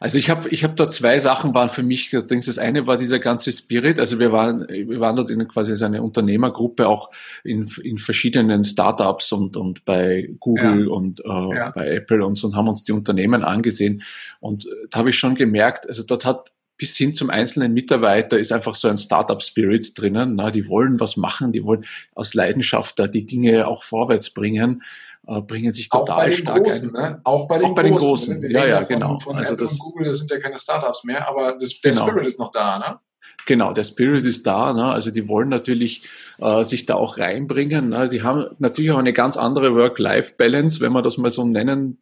Also 0.00 0.18
ich 0.18 0.28
habe 0.28 0.48
ich 0.48 0.64
hab 0.64 0.76
da 0.76 0.90
zwei 0.90 1.20
Sachen 1.20 1.54
waren 1.54 1.68
für 1.68 1.84
mich. 1.84 2.10
Das 2.10 2.58
eine 2.58 2.86
war 2.86 2.98
dieser 2.98 3.20
ganze 3.20 3.52
Spirit. 3.52 4.00
Also 4.00 4.18
wir 4.18 4.32
waren 4.32 4.66
wir 4.68 4.98
waren 5.00 5.14
dort 5.14 5.30
in 5.30 5.46
quasi 5.46 5.76
so 5.76 5.84
eine 5.84 6.02
Unternehmergruppe 6.02 6.88
auch 6.88 7.10
in, 7.44 7.70
in 7.82 7.98
verschiedenen 7.98 8.64
Startups 8.64 9.30
und 9.30 9.56
und 9.56 9.84
bei 9.84 10.30
Google 10.40 10.86
ja. 10.86 10.92
und 10.92 11.20
äh, 11.20 11.56
ja. 11.56 11.70
bei 11.70 11.88
Apple 11.90 12.26
und 12.26 12.34
so 12.34 12.48
und 12.48 12.56
haben 12.56 12.68
uns 12.68 12.82
die 12.82 12.92
Unternehmen 12.92 13.44
angesehen 13.44 14.02
und 14.40 14.66
äh, 14.66 14.70
da 14.90 14.98
habe 14.98 15.10
ich 15.10 15.18
schon 15.18 15.36
gemerkt. 15.36 15.88
Also 15.88 16.02
dort 16.02 16.24
hat 16.24 16.50
bis 16.76 16.96
hin 16.96 17.14
zum 17.14 17.30
einzelnen 17.30 17.72
Mitarbeiter 17.72 18.36
ist 18.36 18.50
einfach 18.50 18.74
so 18.74 18.88
ein 18.88 18.96
Startup-Spirit 18.96 19.96
drinnen. 19.96 20.34
Na, 20.34 20.50
die 20.50 20.68
wollen 20.68 20.98
was 20.98 21.16
machen, 21.16 21.52
die 21.52 21.64
wollen 21.64 21.84
aus 22.16 22.34
Leidenschaft 22.34 22.98
da 22.98 23.06
die 23.06 23.26
Dinge 23.26 23.68
auch 23.68 23.84
vorwärts 23.84 24.30
bringen 24.30 24.82
äh, 25.26 25.40
bringen 25.40 25.72
sich 25.72 25.88
total 25.88 26.30
stark 26.32 26.62
Großen, 26.62 26.96
ein. 26.96 27.12
Ne? 27.12 27.20
Auch 27.24 27.48
bei 27.48 27.58
den 27.58 27.66
auch 27.66 27.74
bei 27.74 27.88
Großen. 27.88 28.40
Den 28.40 28.50
Großen. 28.50 28.50
Ja, 28.50 28.66
ja, 28.66 28.84
von, 28.84 28.94
genau. 28.94 29.18
Von 29.18 29.36
also 29.36 29.54
Apple 29.54 29.66
das, 29.66 29.78
Google, 29.78 30.06
das 30.06 30.18
sind 30.18 30.30
ja 30.30 30.38
keine 30.38 30.58
Startups 30.58 31.04
mehr, 31.04 31.28
aber 31.28 31.56
das, 31.58 31.80
der 31.80 31.92
genau. 31.92 32.08
Spirit 32.08 32.26
ist 32.26 32.38
noch 32.38 32.50
da, 32.50 32.78
ne? 32.78 32.98
Genau, 33.46 33.72
der 33.72 33.84
Spirit 33.84 34.24
ist 34.24 34.46
da. 34.46 34.72
Ne? 34.72 34.84
Also 34.84 35.10
die 35.10 35.28
wollen 35.28 35.48
natürlich 35.48 36.04
äh, 36.38 36.64
sich 36.64 36.86
da 36.86 36.94
auch 36.94 37.18
reinbringen. 37.18 37.90
Ne? 37.90 38.08
Die 38.08 38.22
haben 38.22 38.46
natürlich 38.58 38.90
auch 38.90 38.98
eine 38.98 39.12
ganz 39.12 39.36
andere 39.36 39.74
Work-Life-Balance, 39.74 40.80
wenn 40.80 40.92
man 40.92 41.04
das 41.04 41.18
mal 41.18 41.30
so 41.30 41.44
nennen 41.44 41.98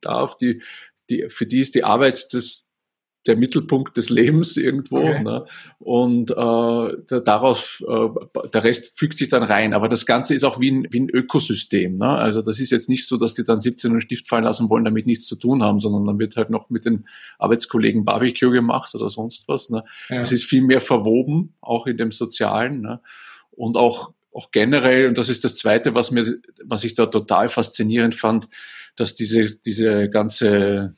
darf. 0.00 0.36
Die, 0.36 0.62
die, 1.10 1.26
für 1.28 1.46
die 1.46 1.60
ist 1.60 1.74
die 1.74 1.84
Arbeit 1.84 2.32
das, 2.32 2.65
der 3.26 3.36
Mittelpunkt 3.36 3.96
des 3.96 4.08
Lebens 4.08 4.56
irgendwo. 4.56 4.98
Okay. 4.98 5.22
Ne? 5.22 5.44
Und 5.78 6.30
äh, 6.30 7.20
darauf, 7.20 7.82
äh, 7.86 8.48
der 8.52 8.64
Rest 8.64 8.98
fügt 8.98 9.18
sich 9.18 9.28
dann 9.28 9.42
rein. 9.42 9.74
Aber 9.74 9.88
das 9.88 10.06
Ganze 10.06 10.34
ist 10.34 10.44
auch 10.44 10.60
wie 10.60 10.70
ein, 10.70 10.86
wie 10.90 11.00
ein 11.00 11.10
Ökosystem. 11.10 11.98
Ne? 11.98 12.08
Also 12.08 12.42
das 12.42 12.60
ist 12.60 12.70
jetzt 12.70 12.88
nicht 12.88 13.06
so, 13.06 13.16
dass 13.16 13.34
die 13.34 13.44
dann 13.44 13.60
17 13.60 13.90
einen 13.90 14.00
Stift 14.00 14.28
fallen 14.28 14.44
lassen 14.44 14.68
wollen, 14.70 14.84
damit 14.84 15.06
nichts 15.06 15.26
zu 15.26 15.36
tun 15.36 15.62
haben, 15.62 15.80
sondern 15.80 16.06
dann 16.06 16.18
wird 16.18 16.36
halt 16.36 16.50
noch 16.50 16.70
mit 16.70 16.84
den 16.84 17.06
Arbeitskollegen 17.38 18.04
Barbecue 18.04 18.50
gemacht 18.50 18.94
oder 18.94 19.10
sonst 19.10 19.48
was. 19.48 19.70
Ne? 19.70 19.84
Ja. 20.08 20.18
Das 20.18 20.32
ist 20.32 20.44
viel 20.44 20.62
mehr 20.62 20.80
verwoben, 20.80 21.54
auch 21.60 21.86
in 21.86 21.96
dem 21.96 22.12
Sozialen. 22.12 22.80
Ne? 22.80 23.00
Und 23.50 23.76
auch 23.76 24.12
auch 24.32 24.50
generell, 24.50 25.06
und 25.08 25.16
das 25.16 25.30
ist 25.30 25.44
das 25.44 25.56
Zweite, 25.56 25.94
was 25.94 26.10
mir, 26.10 26.36
was 26.62 26.84
ich 26.84 26.92
da 26.92 27.06
total 27.06 27.48
faszinierend 27.48 28.14
fand, 28.14 28.48
dass 28.94 29.14
diese, 29.14 29.56
diese 29.56 30.10
ganze 30.10 30.92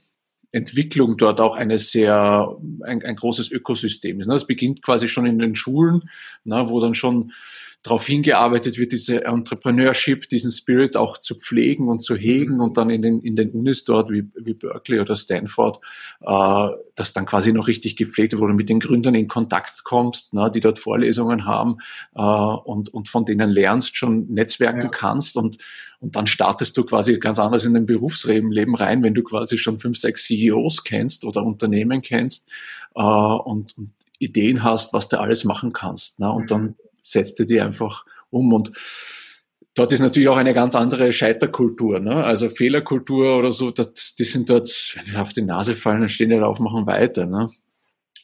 Entwicklung 0.53 1.17
dort 1.17 1.41
auch 1.41 1.57
eine 1.57 1.79
sehr, 1.79 2.57
ein, 2.85 3.05
ein 3.05 3.17
großes 3.17 3.51
Ökosystem 3.51 4.21
ist. 4.21 4.29
Das 4.29 4.47
beginnt 4.47 4.83
quasi 4.83 5.09
schon 5.09 5.27
in 5.27 5.39
den 5.39 5.55
Schulen, 5.55 6.09
wo 6.45 6.81
dann 6.81 6.95
schon 6.95 7.33
darauf 7.83 8.07
hingearbeitet 8.07 8.77
wird, 8.77 8.93
diese 8.93 9.25
Entrepreneurship, 9.25 10.29
diesen 10.29 10.51
Spirit 10.51 10.97
auch 10.97 11.19
zu 11.19 11.37
pflegen 11.37 11.89
und 11.89 12.01
zu 12.01 12.17
hegen 12.17 12.61
und 12.61 12.77
dann 12.77 12.91
in 12.91 13.03
den, 13.03 13.21
in 13.21 13.37
den 13.37 13.51
Unis 13.51 13.85
dort 13.85 14.11
wie, 14.11 14.25
wie 14.35 14.55
Berkeley 14.55 14.99
oder 14.99 15.15
Stanford, 15.15 15.79
äh, 16.21 16.69
das 16.97 17.13
dann 17.13 17.25
quasi 17.25 17.53
noch 17.53 17.69
richtig 17.69 17.95
gepflegt 17.95 18.33
wird, 18.33 18.43
wo 18.43 18.49
du 18.49 18.55
mit 18.55 18.69
den 18.69 18.81
Gründern 18.81 19.15
in 19.15 19.29
Kontakt 19.29 19.85
kommst, 19.85 20.35
ne, 20.35 20.51
die 20.53 20.61
dort 20.61 20.81
Vorlesungen 20.81 21.45
haben 21.45 21.79
äh, 22.17 22.21
und, 22.21 22.93
und 22.93 23.09
von 23.09 23.25
denen 23.25 23.49
lernst, 23.49 23.97
schon 23.97 24.27
netzwerken 24.29 24.83
ja. 24.83 24.89
kannst 24.89 25.37
und, 25.37 25.59
und 26.01 26.17
dann 26.17 26.27
startest 26.27 26.77
du 26.77 26.85
quasi 26.85 27.17
ganz 27.19 27.39
anders 27.39 27.65
in 27.65 27.75
den 27.75 27.87
Berufsleben 27.87 28.75
rein, 28.75 29.05
wenn 29.05 29.15
du 29.15 29.23
quasi 29.23 29.57
schon 29.57 29.79
fünf, 29.79 29.99
sechs 29.99 30.25
CEOs 30.27 30.83
kennst 30.83 31.25
oder 31.25 31.45
Unternehmen 31.45 32.03
kennst 32.03 32.51
äh, 32.97 33.03
und, 33.03 33.79
und 33.79 33.93
Ideen 34.19 34.65
hast, 34.65 34.93
was 34.93 35.09
du 35.09 35.21
alles 35.21 35.45
machen 35.45 35.73
kannst. 35.73 36.19
Ne? 36.19 36.31
Und 36.31 36.43
mhm. 36.43 36.47
dann 36.47 36.75
setzt 37.11 37.39
du 37.39 37.45
die 37.45 37.61
einfach 37.61 38.05
um 38.31 38.53
und 38.53 38.73
Dort 39.75 39.93
ist 39.93 40.01
natürlich 40.01 40.29
auch 40.29 40.37
eine 40.37 40.55
ganz 40.55 40.75
andere 40.75 41.13
Scheiterkultur, 41.13 42.01
ne? 42.01 42.25
also 42.25 42.51
Fehlerkultur 42.51 43.39
oder 43.39 43.53
so, 43.53 43.71
das, 43.71 44.17
die 44.17 44.25
sind 44.25 44.51
dort, 44.51 44.69
wenn 44.97 45.05
die 45.05 45.17
auf 45.17 45.33
die 45.33 45.43
Nase 45.43 45.77
fallen, 45.77 46.01
dann 46.01 46.09
stehen 46.09 46.31
die 46.31 46.37
da 46.37 46.47
auf, 46.47 46.59
machen 46.59 46.87
weiter. 46.87 47.27
Ne? 47.27 47.49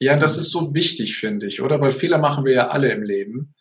Ja, 0.00 0.16
das 0.16 0.36
ist 0.36 0.50
so 0.50 0.74
wichtig, 0.74 1.16
finde 1.16 1.46
ich, 1.46 1.62
oder? 1.62 1.80
Weil 1.80 1.92
Fehler 1.92 2.18
machen 2.18 2.44
wir 2.44 2.54
ja 2.54 2.68
alle 2.68 2.90
im 2.90 3.04
Leben. 3.04 3.54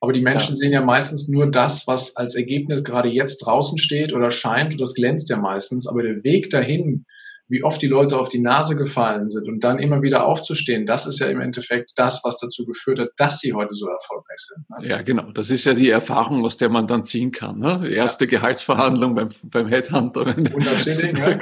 Aber 0.00 0.12
die 0.12 0.20
Menschen 0.20 0.54
ja. 0.54 0.56
sehen 0.56 0.72
ja 0.72 0.80
meistens 0.80 1.28
nur 1.28 1.48
das, 1.48 1.86
was 1.86 2.16
als 2.16 2.34
Ergebnis 2.34 2.82
gerade 2.82 3.08
jetzt 3.08 3.38
draußen 3.38 3.78
steht 3.78 4.12
oder 4.12 4.32
scheint 4.32 4.72
und 4.72 4.80
das 4.80 4.94
glänzt 4.94 5.30
ja 5.30 5.36
meistens. 5.36 5.86
Aber 5.86 6.02
der 6.02 6.24
Weg 6.24 6.50
dahin, 6.50 7.04
wie 7.48 7.64
oft 7.64 7.80
die 7.80 7.86
Leute 7.86 8.18
auf 8.18 8.28
die 8.28 8.40
Nase 8.40 8.76
gefallen 8.76 9.26
sind 9.26 9.48
und 9.48 9.64
dann 9.64 9.78
immer 9.78 10.02
wieder 10.02 10.26
aufzustehen, 10.26 10.84
das 10.84 11.06
ist 11.06 11.18
ja 11.18 11.28
im 11.28 11.40
Endeffekt 11.40 11.92
das, 11.96 12.22
was 12.22 12.38
dazu 12.38 12.66
geführt 12.66 13.00
hat, 13.00 13.08
dass 13.16 13.40
sie 13.40 13.54
heute 13.54 13.74
so 13.74 13.88
erfolgreich 13.88 14.38
sind. 14.38 14.68
Ne? 14.68 14.88
Ja, 14.88 15.00
genau. 15.00 15.32
Das 15.32 15.48
ist 15.48 15.64
ja 15.64 15.72
die 15.72 15.88
Erfahrung, 15.88 16.44
aus 16.44 16.58
der 16.58 16.68
man 16.68 16.86
dann 16.86 17.04
ziehen 17.04 17.32
kann. 17.32 17.58
Ne? 17.58 17.88
Erste 17.90 18.26
ja. 18.26 18.32
Gehaltsverhandlung 18.32 19.14
beim, 19.14 19.28
beim 19.44 19.66
Headhunter. 19.66 20.26
100 20.26 20.82
Schilling, 20.82 21.16
ja. 21.16 21.32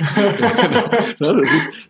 genau. 1.18 1.40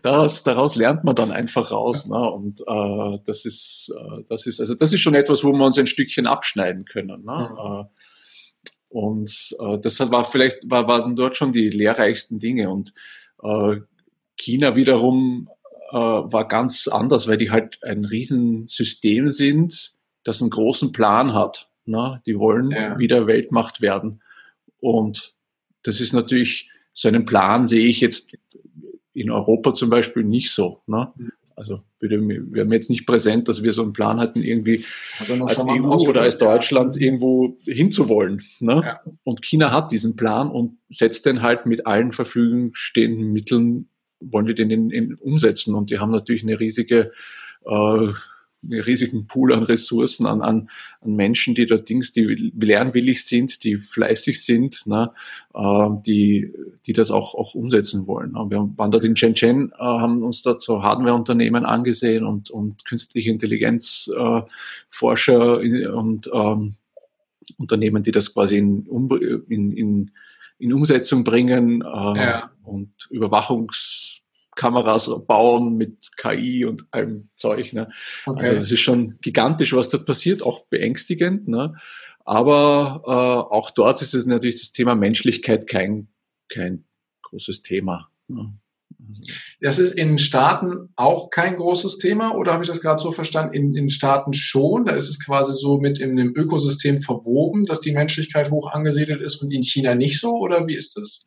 das 0.03 0.33
ist, 0.33 0.47
daraus 0.47 0.77
lernt 0.77 1.05
man 1.05 1.15
dann 1.15 1.31
einfach 1.31 1.71
raus. 1.71 2.07
Ne? 2.07 2.19
Und 2.19 2.63
äh, 2.67 3.19
das 3.27 3.45
ist, 3.45 3.93
äh, 3.95 4.23
das 4.31 4.47
ist, 4.47 4.61
also 4.61 4.75
das 4.75 4.95
ist 4.95 5.01
schon 5.01 5.15
etwas, 5.15 5.45
wo 5.45 5.53
wir 5.53 5.67
uns 5.67 5.79
ein 5.79 5.87
Stückchen 5.87 6.27
abschneiden 6.27 6.87
können. 6.87 7.23
Ne? 7.23 7.51
Mhm. 7.53 7.59
Äh, 7.59 7.85
und 8.89 9.55
äh, 9.61 9.79
das 9.79 10.01
war 10.11 10.25
vielleicht, 10.25 10.71
war, 10.71 10.89
waren 10.89 11.17
dort 11.17 11.37
schon 11.37 11.53
die 11.53 11.69
lehrreichsten 11.69 12.39
Dinge. 12.39 12.71
Und 12.71 12.95
äh, 13.43 13.77
China 14.37 14.77
wiederum 14.77 15.49
äh, 15.91 15.97
war 15.97 16.49
ganz 16.49 16.89
anders, 16.89 17.29
weil 17.29 17.39
die 17.39 17.51
halt 17.51 17.83
ein 17.83 18.05
Riesensystem 18.05 19.31
sind, 19.31 19.95
das 20.25 20.41
einen 20.41 20.51
großen 20.51 20.93
Plan 20.93 21.35
hat. 21.35 21.71
Ne? 21.85 22.21
Die 22.27 22.39
wollen 22.39 22.71
ja. 22.71 22.99
wieder 22.99 23.27
Weltmacht 23.27 23.81
werden. 23.81 24.21
Und 24.81 25.35
das 25.83 26.01
ist 26.01 26.13
natürlich, 26.13 26.71
so 26.93 27.09
einen 27.09 27.25
Plan 27.25 27.69
sehe 27.69 27.87
ich 27.87 28.01
jetzt 28.01 28.37
in 29.13 29.31
Europa 29.31 29.75
zum 29.75 29.91
Beispiel 29.91 30.25
nicht 30.25 30.51
so. 30.51 30.83
Ne? 30.87 31.13
Also 31.55 31.81
würde 32.01 32.19
mir, 32.19 32.53
wäre 32.53 32.67
mir 32.67 32.75
jetzt 32.75 32.91
nicht 32.91 33.07
präsent, 33.07 33.49
dass 33.49 33.63
wir 33.63 33.73
so 33.73 33.83
einen 33.83 33.95
Plan 33.95 34.21
hatten, 34.21 34.43
irgendwie 34.43 34.85
also 35.19 35.43
als 35.45 35.59
EU 35.61 36.09
oder 36.09 36.23
als 36.23 36.37
Deutschland 36.37 36.97
irgendwo 37.01 37.57
hinzuwollen. 37.65 38.43
Ne? 38.61 38.83
Ja. 38.85 39.01
Und 39.25 39.43
China 39.43 39.73
hat 39.73 39.93
diesen 39.93 40.17
Plan 40.17 40.51
und 40.51 40.79
setzt 40.91 41.25
den 41.25 41.41
halt 41.41 41.65
mit 41.65 41.87
allen 41.87 42.13
verfügung 42.13 42.71
stehenden 42.75 43.33
Mitteln 43.33 43.89
wollen 44.21 44.47
die 44.47 44.55
den 44.55 44.71
in, 44.71 44.91
in 44.91 45.15
umsetzen. 45.15 45.75
Und 45.75 45.91
die 45.91 45.99
haben 45.99 46.13
natürlich 46.13 46.43
eine 46.43 46.59
riesige, 46.59 47.13
äh, 47.65 47.69
einen 47.69 48.81
riesigen 48.81 49.27
Pool 49.27 49.53
an 49.53 49.65
Ressourcen, 49.65 50.27
an, 50.27 50.41
an, 50.43 50.71
an 51.01 51.15
Menschen, 51.15 51.55
die 51.55 51.67
dort 51.67 51.89
Dings, 51.89 52.13
die 52.13 52.53
lernwillig 52.59 53.25
sind, 53.25 53.63
die 53.65 53.77
fleißig 53.77 54.45
sind, 54.45 54.87
ne, 54.87 55.13
äh, 55.55 55.89
die, 56.05 56.53
die 56.87 56.93
das 56.93 57.11
auch, 57.11 57.35
auch 57.35 57.55
umsetzen 57.55 58.07
wollen. 58.07 58.33
Wir 58.33 58.71
waren 58.77 58.91
dort 58.91 59.05
in 59.05 59.17
Shenzhen, 59.17 59.73
äh, 59.73 59.79
haben 59.79 60.23
uns 60.23 60.43
dort 60.43 60.61
so 60.63 60.83
Hardware-Unternehmen 60.83 61.65
angesehen 61.65 62.25
und, 62.25 62.51
und 62.51 62.85
künstliche 62.85 63.31
Intelligenz-Forscher 63.31 65.63
äh, 65.63 65.87
und 65.87 66.29
ähm, 66.33 66.75
Unternehmen, 67.59 68.03
die 68.03 68.11
das 68.11 68.35
quasi 68.35 68.59
in, 68.59 68.87
in, 69.49 69.71
in 69.73 70.11
in 70.59 70.73
Umsetzung 70.73 71.25
bringen 71.25 71.83
äh, 71.83 71.87
ja. 71.87 72.51
und 72.63 72.93
Überwachungskameras 73.11 75.11
bauen 75.27 75.77
mit 75.77 76.17
KI 76.17 76.65
und 76.65 76.87
allem 76.91 77.29
Zeug. 77.37 77.73
Ne? 77.73 77.89
Okay. 78.25 78.41
Also 78.41 78.55
das 78.55 78.71
ist 78.71 78.81
schon 78.81 79.19
gigantisch, 79.21 79.75
was 79.75 79.89
dort 79.89 80.07
passiert, 80.07 80.43
auch 80.43 80.67
beängstigend. 80.67 81.49
Ne? 81.49 81.75
Aber 82.25 83.03
äh, 83.05 83.55
auch 83.55 83.71
dort 83.71 84.03
ist 84.03 84.15
es 84.15 84.27
natürlich 84.27 84.61
das 84.61 84.73
Thema 84.73 84.95
Menschlichkeit 84.95 85.67
kein, 85.67 86.09
kein 86.49 86.85
großes 87.23 87.63
Thema. 87.63 88.11
Ne? 88.29 88.55
Das 89.61 89.79
ist 89.79 89.93
in 89.93 90.19
Staaten 90.19 90.91
auch 90.97 91.31
kein 91.31 91.57
großes 91.57 91.99
Thema 91.99 92.35
oder 92.35 92.53
habe 92.53 92.63
ich 92.63 92.69
das 92.69 92.81
gerade 92.81 93.03
so 93.03 93.13
verstanden? 93.13 93.55
In, 93.55 93.75
in 93.75 93.91
Staaten 93.91 94.33
schon, 94.33 94.87
da 94.87 94.95
ist 94.95 95.09
es 95.09 95.25
quasi 95.25 95.53
so 95.53 95.79
mit 95.79 95.99
in 95.99 96.17
dem 96.17 96.35
Ökosystem 96.37 97.01
verwoben, 97.01 97.65
dass 97.65 97.81
die 97.81 97.93
Menschlichkeit 97.93 98.51
hoch 98.51 98.73
angesiedelt 98.73 99.21
ist 99.23 99.37
und 99.43 99.53
in 99.53 99.63
China 99.63 99.95
nicht 99.95 100.21
so 100.21 100.37
oder 100.37 100.67
wie 100.67 100.77
ist 100.77 100.97
das? 100.97 101.25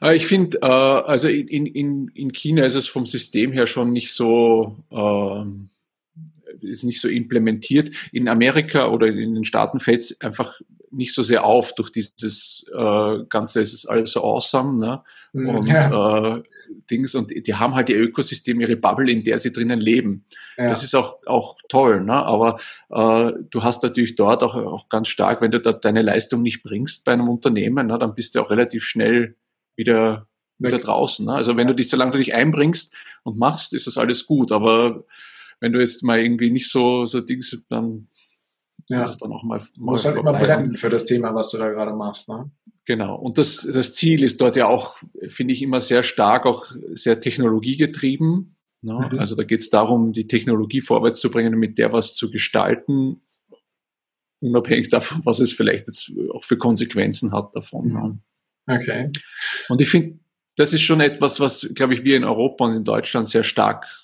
Äh, 0.00 0.16
ich 0.16 0.26
finde, 0.26 0.58
äh, 0.62 0.66
also 0.66 1.28
in, 1.28 1.66
in, 1.66 2.08
in 2.08 2.32
China 2.32 2.64
ist 2.64 2.74
es 2.74 2.86
vom 2.86 3.06
System 3.06 3.52
her 3.52 3.66
schon 3.66 3.92
nicht 3.92 4.12
so, 4.12 4.76
äh, 4.90 6.66
ist 6.66 6.84
nicht 6.84 7.00
so 7.00 7.08
implementiert. 7.08 7.90
In 8.12 8.28
Amerika 8.28 8.88
oder 8.88 9.06
in 9.06 9.34
den 9.34 9.44
Staaten 9.44 9.80
fällt 9.80 10.02
es 10.02 10.20
einfach 10.20 10.54
nicht 10.94 11.14
so 11.14 11.22
sehr 11.22 11.44
auf 11.44 11.74
durch 11.74 11.90
dieses 11.90 12.64
äh, 12.72 13.24
Ganze, 13.28 13.60
es 13.60 13.74
ist 13.74 13.86
alles 13.86 14.12
so 14.12 14.22
awesome, 14.22 14.78
ne? 14.78 15.02
Mhm. 15.32 15.48
Und 15.48 15.66
ja. 15.66 16.36
äh, 16.36 16.42
Dings, 16.90 17.14
und 17.14 17.30
die 17.30 17.54
haben 17.54 17.74
halt 17.74 17.88
ihr 17.90 17.98
Ökosystem, 17.98 18.60
ihre 18.60 18.76
Bubble, 18.76 19.10
in 19.10 19.24
der 19.24 19.38
sie 19.38 19.52
drinnen 19.52 19.80
leben. 19.80 20.24
Ja. 20.56 20.70
Das 20.70 20.82
ist 20.82 20.94
auch, 20.94 21.16
auch 21.26 21.56
toll, 21.68 22.02
ne? 22.02 22.14
Aber 22.14 22.60
äh, 22.90 23.32
du 23.50 23.62
hast 23.62 23.82
natürlich 23.82 24.14
dort 24.14 24.42
auch, 24.42 24.54
auch 24.54 24.88
ganz 24.88 25.08
stark, 25.08 25.40
wenn 25.40 25.50
du 25.50 25.60
da 25.60 25.72
deine 25.72 26.02
Leistung 26.02 26.42
nicht 26.42 26.62
bringst 26.62 27.04
bei 27.04 27.12
einem 27.12 27.28
Unternehmen, 27.28 27.88
ne, 27.88 27.98
dann 27.98 28.14
bist 28.14 28.34
du 28.34 28.40
auch 28.40 28.50
relativ 28.50 28.84
schnell 28.84 29.36
wieder, 29.76 30.28
wieder 30.58 30.78
draußen. 30.78 31.26
Ne? 31.26 31.32
Also 31.32 31.56
wenn 31.56 31.66
du 31.66 31.74
dich, 31.74 31.90
solange 31.90 32.12
du 32.12 32.18
dich 32.18 32.34
einbringst 32.34 32.94
und 33.24 33.38
machst, 33.38 33.74
ist 33.74 33.86
das 33.86 33.98
alles 33.98 34.26
gut. 34.26 34.52
Aber 34.52 35.04
wenn 35.60 35.72
du 35.72 35.80
jetzt 35.80 36.02
mal 36.02 36.20
irgendwie 36.20 36.50
nicht 36.50 36.70
so, 36.70 37.06
so 37.06 37.20
Dings, 37.20 37.56
dann 37.68 38.06
ja. 38.88 39.00
muss 39.00 39.10
es 39.10 39.16
dann 39.18 39.32
auch 39.32 39.44
mal, 39.44 39.58
mal 39.78 39.92
muss 39.92 40.04
halt 40.04 40.16
immer 40.16 40.32
brennen 40.32 40.76
für 40.76 40.90
das 40.90 41.04
Thema, 41.04 41.34
was 41.34 41.50
du 41.50 41.58
da 41.58 41.68
gerade 41.68 41.94
machst. 41.94 42.28
Ne? 42.28 42.50
Genau. 42.84 43.16
Und 43.16 43.38
das, 43.38 43.62
das 43.62 43.94
Ziel 43.94 44.22
ist 44.22 44.40
dort 44.40 44.56
ja 44.56 44.66
auch, 44.66 44.96
finde 45.28 45.54
ich, 45.54 45.62
immer 45.62 45.80
sehr 45.80 46.02
stark, 46.02 46.46
auch 46.46 46.72
sehr 46.92 47.20
technologiegetrieben. 47.20 48.56
Ne? 48.82 49.10
Mhm. 49.12 49.18
Also 49.18 49.34
da 49.34 49.44
geht 49.44 49.60
es 49.60 49.70
darum, 49.70 50.12
die 50.12 50.26
Technologie 50.26 50.80
vorwärts 50.80 51.20
zu 51.20 51.30
bringen 51.30 51.54
und 51.54 51.60
mit 51.60 51.78
der 51.78 51.92
was 51.92 52.14
zu 52.14 52.30
gestalten, 52.30 53.22
unabhängig 54.40 54.90
davon, 54.90 55.22
was 55.24 55.40
es 55.40 55.52
vielleicht 55.52 55.86
jetzt 55.86 56.12
auch 56.32 56.44
für 56.44 56.58
Konsequenzen 56.58 57.32
hat 57.32 57.56
davon. 57.56 57.92
Ne? 57.92 58.18
Okay. 58.66 59.10
Und 59.68 59.80
ich 59.80 59.88
finde, 59.88 60.18
das 60.56 60.72
ist 60.72 60.82
schon 60.82 61.00
etwas, 61.00 61.40
was, 61.40 61.68
glaube 61.74 61.94
ich, 61.94 62.04
wir 62.04 62.16
in 62.16 62.24
Europa 62.24 62.64
und 62.64 62.76
in 62.76 62.84
Deutschland 62.84 63.28
sehr 63.28 63.42
stark 63.42 64.03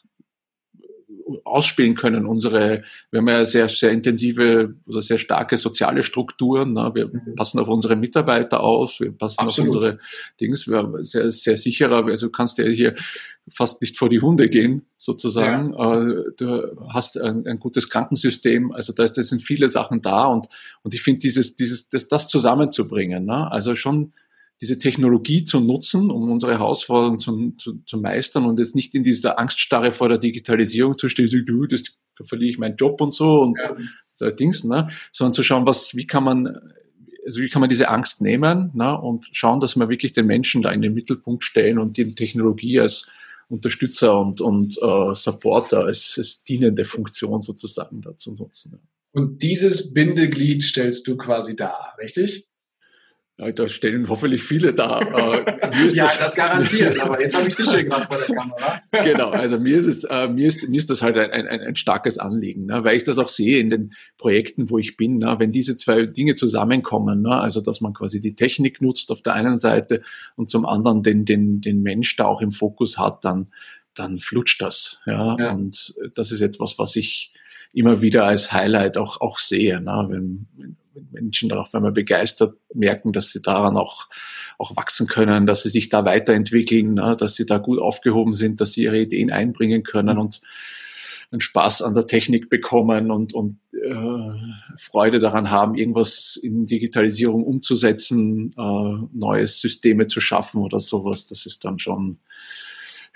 ausspielen 1.45 1.95
können. 1.95 2.27
Unsere, 2.27 2.83
wir 3.11 3.19
haben 3.19 3.29
ja 3.29 3.45
sehr, 3.45 3.69
sehr 3.69 3.91
intensive 3.91 4.75
oder 4.87 5.03
sehr 5.03 5.19
starke 5.19 5.57
soziale 5.57 6.03
Strukturen. 6.03 6.73
Ne? 6.73 6.91
Wir 6.95 7.09
mhm. 7.09 7.35
passen 7.37 7.59
auf 7.59 7.69
unsere 7.69 7.97
Mitarbeiter 7.97 8.61
aus, 8.61 9.01
wir 9.01 9.13
passen 9.13 9.41
Absolut. 9.41 9.71
auf 9.71 9.77
unsere 9.77 9.99
Dings, 10.41 10.69
wir 10.69 10.79
haben 10.79 11.05
sehr, 11.05 11.31
sehr 11.31 11.57
sicherer, 11.57 12.07
also 12.07 12.27
du 12.27 12.33
kannst 12.33 12.59
ja 12.59 12.65
hier 12.65 12.95
fast 13.53 13.81
nicht 13.81 13.99
vor 13.99 14.09
die 14.09 14.21
Hunde 14.21 14.49
gehen, 14.49 14.87
sozusagen. 14.97 15.73
Ja. 15.73 16.01
Äh, 16.01 16.25
du 16.37 16.77
hast 16.89 17.19
ein, 17.19 17.47
ein, 17.47 17.59
gutes 17.59 17.89
Krankensystem, 17.89 18.73
also 18.73 18.93
da, 18.93 19.05
ist, 19.05 19.17
da 19.19 19.23
sind 19.23 19.43
viele 19.43 19.69
Sachen 19.69 20.03
da 20.03 20.27
und, 20.27 20.49
und 20.83 20.95
ich 20.95 21.03
finde 21.03 21.21
dieses, 21.21 21.57
dieses, 21.57 21.89
das, 21.89 22.09
das 22.09 22.29
zusammenzubringen, 22.29 23.25
ne? 23.25 23.51
also 23.51 23.75
schon 23.75 24.13
diese 24.61 24.79
Technologie 24.79 25.45
zu 25.45 25.61
nutzen, 25.61 26.11
um 26.11 26.31
unsere 26.31 26.53
Herausforderungen 26.53 27.19
zu, 27.19 27.53
zu, 27.57 27.83
zu 27.87 27.99
meistern 27.99 28.45
und 28.45 28.59
jetzt 28.59 28.75
nicht 28.75 28.95
in 28.95 29.05
dieser 29.05 29.39
Angststarre 29.39 29.93
vor 29.93 30.09
der 30.09 30.19
Digitalisierung 30.19 30.99
zu 30.99 31.09
stehen, 31.09 31.29
so, 31.29 31.39
das, 31.67 31.83
da 32.19 32.25
verliere 32.25 32.51
ich 32.51 32.59
meinen 32.59 32.77
Job 32.77 33.01
und 33.01 33.15
so 33.15 33.41
und 33.41 33.59
ja. 33.59 33.75
so 34.15 34.31
Dings, 34.31 34.65
ne? 34.65 34.89
sondern 35.13 35.33
zu 35.33 35.43
schauen, 35.43 35.65
was, 35.65 35.97
wie 35.97 36.07
kann 36.07 36.25
man, 36.25 36.47
also 37.25 37.41
wie 37.41 37.49
kann 37.49 37.61
man 37.61 37.71
diese 37.71 37.89
Angst 37.89 38.21
nehmen 38.21 38.71
ne? 38.75 38.99
und 39.01 39.29
schauen, 39.33 39.61
dass 39.61 39.77
wir 39.77 39.89
wirklich 39.89 40.13
den 40.13 40.27
Menschen 40.27 40.61
da 40.61 40.71
in 40.71 40.83
den 40.83 40.93
Mittelpunkt 40.93 41.43
stellen 41.43 41.79
und 41.79 41.97
die 41.97 42.15
Technologie 42.15 42.81
als 42.81 43.09
Unterstützer 43.49 44.21
und, 44.21 44.43
und 44.43 44.79
äh, 44.81 45.15
Supporter, 45.15 45.85
als, 45.85 46.15
als 46.19 46.45
dienende 46.45 46.85
Funktion 46.85 47.41
sozusagen 47.41 48.03
dazu 48.03 48.33
nutzen. 48.33 48.79
Und 49.13 49.43
dieses 49.43 49.93
Bindeglied 49.93 50.63
stellst 50.63 51.09
du 51.09 51.17
quasi 51.17 51.57
dar, 51.57 51.95
richtig? 51.99 52.50
Ja, 53.41 53.51
da 53.53 53.69
stellen 53.69 54.09
hoffentlich 54.09 54.43
viele 54.43 54.75
da. 54.75 55.01
Ja, 55.93 56.05
das, 56.05 56.19
das 56.19 56.35
garantiert, 56.35 57.01
aber 57.01 57.21
jetzt 57.21 57.37
habe 57.37 57.49
ich 57.49 57.55
dich 57.55 57.71
hier 57.71 57.85
gerade 57.85 58.05
vor 58.05 58.19
der 58.19 58.35
Kamera. 58.37 58.83
genau, 59.05 59.31
also 59.31 59.59
mir 59.59 59.79
ist 59.79 59.87
es, 59.87 60.05
äh, 60.05 60.29
mir 60.29 60.47
ist, 60.49 60.69
mir 60.69 60.77
ist 60.77 60.91
das 60.91 61.01
halt 61.01 61.17
ein, 61.17 61.31
ein, 61.31 61.61
ein 61.61 61.77
starkes 61.77 62.19
Anliegen, 62.19 62.67
ne, 62.67 62.85
weil 62.85 62.97
ich 62.97 63.05
das 63.05 63.19
auch 63.19 63.29
sehe 63.29 63.59
in 63.59 63.71
den 63.71 63.95
Projekten, 64.19 64.69
wo 64.69 64.79
ich 64.79 64.97
bin, 64.97 65.19
ne, 65.19 65.37
wenn 65.39 65.53
diese 65.53 65.77
zwei 65.77 66.07
Dinge 66.07 66.35
zusammenkommen, 66.35 67.23
ne, 67.23 67.41
also 67.41 67.61
dass 67.61 67.81
man 67.81 67.95
quasi 67.95 68.21
die 68.21 68.35
Technik 68.35 68.83
nutzt 68.83 69.11
auf 69.11 69.23
der 69.23 69.35
einen 69.35 69.59
Seite 69.59 70.03
und 70.37 70.51
zum 70.51 70.67
anderen 70.67 71.03
den, 71.03 71.25
den, 71.25 71.61
den 71.61 71.83
Mensch 71.83 72.17
da 72.17 72.27
auch 72.27 72.43
im 72.43 72.51
Fokus 72.51 72.99
hat, 72.99 73.25
dann, 73.25 73.47
dann 73.95 74.19
flutscht 74.19 74.61
das. 74.61 75.01
Ja, 75.07 75.37
ja. 75.39 75.53
und 75.53 75.95
das 76.15 76.33
ist 76.33 76.41
etwas, 76.43 76.79
was 76.79 76.97
ich 76.97 77.33
immer 77.73 78.03
wieder 78.03 78.25
als 78.25 78.53
Highlight 78.53 78.99
auch, 78.99 79.21
auch 79.21 79.39
sehe, 79.39 79.81
ne, 79.81 80.07
wenn, 80.11 80.77
Menschen 81.13 81.49
dann 81.49 81.59
auch, 81.59 81.73
wenn 81.73 81.83
wir 81.83 81.93
begeistert 81.93 82.57
merken, 82.75 83.13
dass 83.13 83.31
sie 83.31 83.43
daran 83.43 83.77
auch, 83.77 84.09
auch 84.59 84.77
wachsen 84.77 85.07
können, 85.07 85.47
dass 85.47 85.63
sie 85.63 85.71
sich 85.71 85.89
da 85.89 86.05
weiterentwickeln, 86.05 86.95
ne, 86.95 87.17
dass 87.17 87.35
sie 87.35 87.47
da 87.47 87.59
gut 87.59 87.79
aufgehoben 87.79 88.35
sind, 88.35 88.61
dass 88.61 88.73
sie 88.73 88.85
ihre 88.85 89.01
Ideen 89.01 89.31
einbringen 89.31 89.83
können 89.83 90.19
und 90.19 90.41
einen 91.33 91.41
Spaß 91.41 91.83
an 91.83 91.95
der 91.95 92.07
Technik 92.07 92.51
bekommen 92.51 93.11
und, 93.11 93.35
und 93.35 93.59
äh, 93.73 94.77
Freude 94.77 95.21
daran 95.21 95.51
haben, 95.51 95.77
irgendwas 95.77 96.39
in 96.43 96.67
Digitalisierung 96.67 97.45
umzusetzen, 97.45 98.53
äh, 98.59 99.07
neue 99.13 99.47
Systeme 99.47 100.07
zu 100.07 100.21
schaffen 100.21 100.61
oder 100.61 100.81
sowas. 100.81 101.29
Das 101.29 101.47
ist 101.47 101.65
dann 101.65 101.79
schon, 101.79 102.19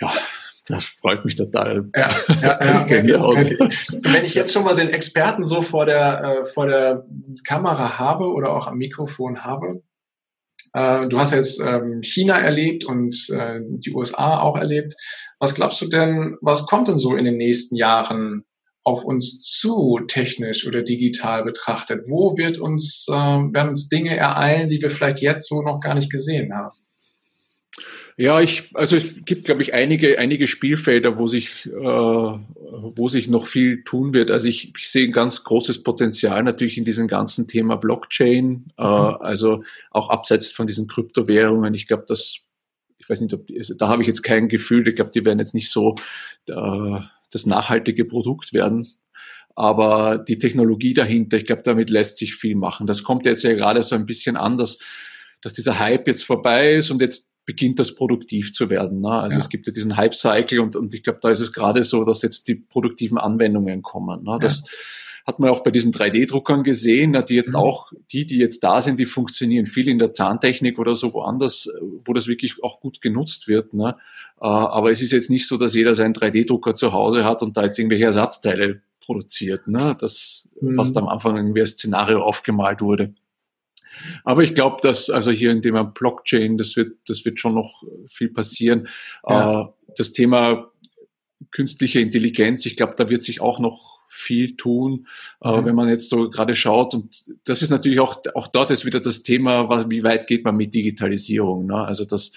ja, 0.01 0.13
das 0.67 0.87
freut 0.87 1.25
mich 1.25 1.37
total. 1.37 1.91
Ja, 1.95 2.11
ja, 2.41 2.65
ja. 2.65 2.81
okay. 2.83 3.59
Wenn 4.03 4.25
ich 4.25 4.35
jetzt 4.35 4.53
schon 4.53 4.65
mal 4.65 4.75
den 4.75 4.89
Experten 4.89 5.45
so 5.45 5.61
vor 5.61 5.85
der, 5.85 6.23
äh, 6.23 6.45
vor 6.45 6.67
der 6.67 7.05
Kamera 7.47 7.99
habe 7.99 8.33
oder 8.33 8.51
auch 8.51 8.67
am 8.67 8.79
Mikrofon 8.79 9.45
habe, 9.45 9.83
äh, 10.73 11.07
du 11.09 11.19
hast 11.19 11.33
jetzt 11.33 11.61
ähm, 11.61 12.03
China 12.03 12.39
erlebt 12.39 12.85
und 12.85 13.15
äh, 13.31 13.61
die 13.63 13.93
USA 13.93 14.41
auch 14.41 14.57
erlebt. 14.57 14.95
Was 15.39 15.55
glaubst 15.55 15.83
du 15.83 15.89
denn, 15.89 16.37
was 16.41 16.67
kommt 16.67 16.89
denn 16.89 16.99
so 16.99 17.15
in 17.15 17.25
den 17.25 17.37
nächsten 17.37 17.77
Jahren 17.77 18.45
auf 18.85 19.05
uns 19.05 19.41
zu, 19.41 20.01
technisch 20.09 20.67
oder 20.67 20.83
digital 20.83 21.45
betrachtet? 21.45 22.07
Wo 22.09 22.37
wird 22.39 22.59
uns, 22.59 23.07
äh, 23.09 23.13
werden 23.13 23.69
uns 23.69 23.89
Dinge 23.89 24.17
ereilen, 24.17 24.69
die 24.69 24.81
wir 24.81 24.91
vielleicht 24.91 25.21
jetzt 25.21 25.47
so 25.49 25.63
noch 25.63 25.81
gar 25.81 25.95
nicht 25.95 26.11
gesehen 26.11 26.55
haben? 26.55 26.77
Ja, 28.17 28.41
ich, 28.41 28.71
also 28.75 28.97
es 28.97 29.25
gibt, 29.25 29.47
glaube 29.47 29.63
ich, 29.63 29.75
einige, 29.75 30.19
einige 30.19 30.47
Spielfelder, 30.47 31.19
wo 31.19 31.27
sich, 31.27 31.67
äh, 31.67 31.73
wo 31.73 33.09
sich 33.09 33.29
noch 33.29 33.49
viel 33.49 33.83
tun 33.83 34.15
wird. 34.15 34.31
Also 34.31 34.47
ich, 34.47 34.73
ich 34.79 34.89
sehe 34.89 35.07
ein 35.07 35.13
ganz 35.13 35.43
großes 35.43 35.83
Potenzial 35.83 36.45
natürlich 36.45 36.79
in 36.79 36.85
diesem 36.85 37.09
ganzen 37.09 37.49
Thema 37.49 37.77
Blockchain, 37.77 38.67
äh, 38.79 38.83
mhm. 38.83 38.89
äh, 38.89 39.17
also 39.21 39.65
auch 39.91 40.11
abseits 40.11 40.53
von 40.53 40.69
diesen 40.69 40.87
Kryptowährungen. 40.87 41.75
Ich 41.75 41.89
glaube, 41.89 42.05
dass, 42.07 42.39
ich 42.99 43.09
weiß 43.09 43.21
nicht, 43.21 43.35
ob 43.35 43.49
die, 43.49 43.59
also 43.59 43.75
da 43.75 43.89
habe 43.89 44.03
ich 44.03 44.09
jetzt 44.09 44.23
kein 44.23 44.49
Gefühl. 44.49 44.87
Ich 44.87 44.95
glaube, 44.95 45.11
die 45.11 45.25
werden 45.25 45.41
jetzt 45.41 45.55
nicht 45.55 45.71
so 45.71 45.97
äh, 46.49 47.01
das 47.33 47.47
nachhaltige 47.47 48.05
Produkt 48.05 48.53
werden. 48.53 48.87
Aber 49.57 50.19
die 50.19 50.39
Technologie 50.39 50.95
dahinter, 50.95 51.37
ich 51.37 51.47
glaube, 51.47 51.63
damit 51.65 51.91
lässt 51.91 52.17
sich 52.17 52.35
viel 52.35 52.55
machen. 52.55 52.87
Das 52.87 53.03
kommt 53.03 53.27
jetzt 53.27 53.43
ja 53.43 53.53
gerade 53.55 53.83
so 53.83 53.97
ein 53.97 54.07
bisschen 54.07 54.37
anders, 54.37 54.79
dass 55.41 55.53
dieser 55.53 55.79
Hype 55.81 56.07
jetzt 56.07 56.25
vorbei 56.25 56.75
ist 56.75 56.91
und 56.91 57.03
jetzt 57.03 57.29
beginnt 57.47 57.79
das 57.79 57.95
produktiv 57.95 58.53
zu 58.53 58.71
werden. 58.71 59.01
Ne? 59.01 59.11
Also 59.11 59.37
ja. 59.37 59.41
es 59.41 59.49
gibt 59.49 59.67
ja 59.67 59.73
diesen 59.73 59.97
Hype-Cycle 59.97 60.61
und, 60.61 60.77
und 60.77 60.95
ich 60.95 61.03
glaube, 61.03 61.19
da 61.21 61.31
ist 61.31 61.41
es 61.41 61.53
gerade 61.53 61.85
so, 61.85 62.05
dass 62.05 62.23
jetzt 62.23 62.49
die 62.49 62.55
produktiven 62.55 63.19
Anwendungen 63.19 63.83
kommen. 63.83 64.25
Ne? 64.25 64.39
Das 64.41 64.61
ja. 64.61 65.27
hat 65.27 65.39
man 65.39 65.51
auch 65.51 65.63
bei 65.63 65.71
diesen 65.71 65.93
3D-Druckern 65.93 66.63
gesehen, 66.63 67.11
ne? 67.13 67.25
die 67.25 67.35
jetzt 67.35 67.51
mhm. 67.51 67.57
auch, 67.57 67.93
die, 68.13 68.27
die 68.27 68.39
jetzt 68.39 68.65
da 68.65 68.81
sind, 68.81 68.99
die 68.99 69.07
funktionieren 69.07 69.67
viel 69.67 69.89
in 69.89 69.99
der 69.99 70.13
Zahntechnik 70.13 70.79
oder 70.79 70.95
so 70.95 71.13
woanders, 71.13 71.69
wo 72.05 72.13
das 72.15 72.27
wirklich 72.27 72.63
auch 72.63 72.81
gut 72.81 73.03
genutzt 73.03 73.47
wird. 73.47 73.75
Ne? 73.75 73.97
Äh, 74.41 74.47
aber 74.47 74.91
es 74.91 75.03
ist 75.03 75.13
jetzt 75.13 75.31
nicht 75.31 75.47
so, 75.47 75.59
dass 75.59 75.75
jeder 75.75 75.95
seinen 75.95 76.15
3D-Drucker 76.15 76.75
zu 76.75 76.93
Hause 76.93 77.25
hat 77.25 77.43
und 77.43 77.57
da 77.57 77.65
jetzt 77.65 77.79
irgendwelche 77.79 78.05
Ersatzteile 78.05 78.81
produziert, 79.05 79.69
ne? 79.69 79.95
das, 80.01 80.49
mhm. 80.61 80.79
was 80.79 80.95
da 80.95 81.01
am 81.01 81.09
Anfang 81.09 81.37
irgendwie 81.37 81.61
als 81.61 81.73
Szenario 81.73 82.23
aufgemalt 82.23 82.81
wurde. 82.81 83.15
Aber 84.25 84.43
ich 84.43 84.55
glaube, 84.55 84.79
dass 84.83 85.11
also 85.11 85.31
hier 85.31 85.51
in 85.51 85.63
dem 85.63 85.93
Blockchain, 85.93 86.57
das 86.57 86.77
wird, 86.77 86.97
das 87.07 87.25
wird 87.25 87.41
schon 87.41 87.55
noch 87.55 87.83
viel 88.09 88.31
passieren. 88.31 88.89
Ja. 89.29 89.63
Äh, 89.63 89.67
das 89.97 90.13
Thema 90.13 90.71
künstliche 91.51 92.01
Intelligenz, 92.01 92.67
ich 92.67 92.77
glaube, 92.77 92.95
da 92.97 93.09
wird 93.09 93.23
sich 93.23 93.41
auch 93.41 93.61
noch 93.61 94.01
viel 94.09 94.57
tun, 94.57 95.07
äh, 95.43 95.61
mhm. 95.61 95.65
wenn 95.65 95.75
man 95.75 95.89
jetzt 95.89 96.09
so 96.09 96.31
gerade 96.31 96.55
schaut. 96.55 96.95
Und 96.95 97.25
das 97.45 97.63
ist 97.63 97.71
natürlich 97.71 98.01
auch, 98.01 98.23
auch 98.35 98.49
dort 98.49 98.71
ist 98.71 98.85
wieder 98.85 99.01
das 99.01 99.23
Thema, 99.23 99.89
wie 99.91 100.03
weit 100.03 100.27
geht 100.27 100.45
man 100.45 100.57
mit 100.57 100.75
Digitalisierung. 100.75 101.67
Ne? 101.67 101.77
Also 101.77 102.05
das 102.05 102.33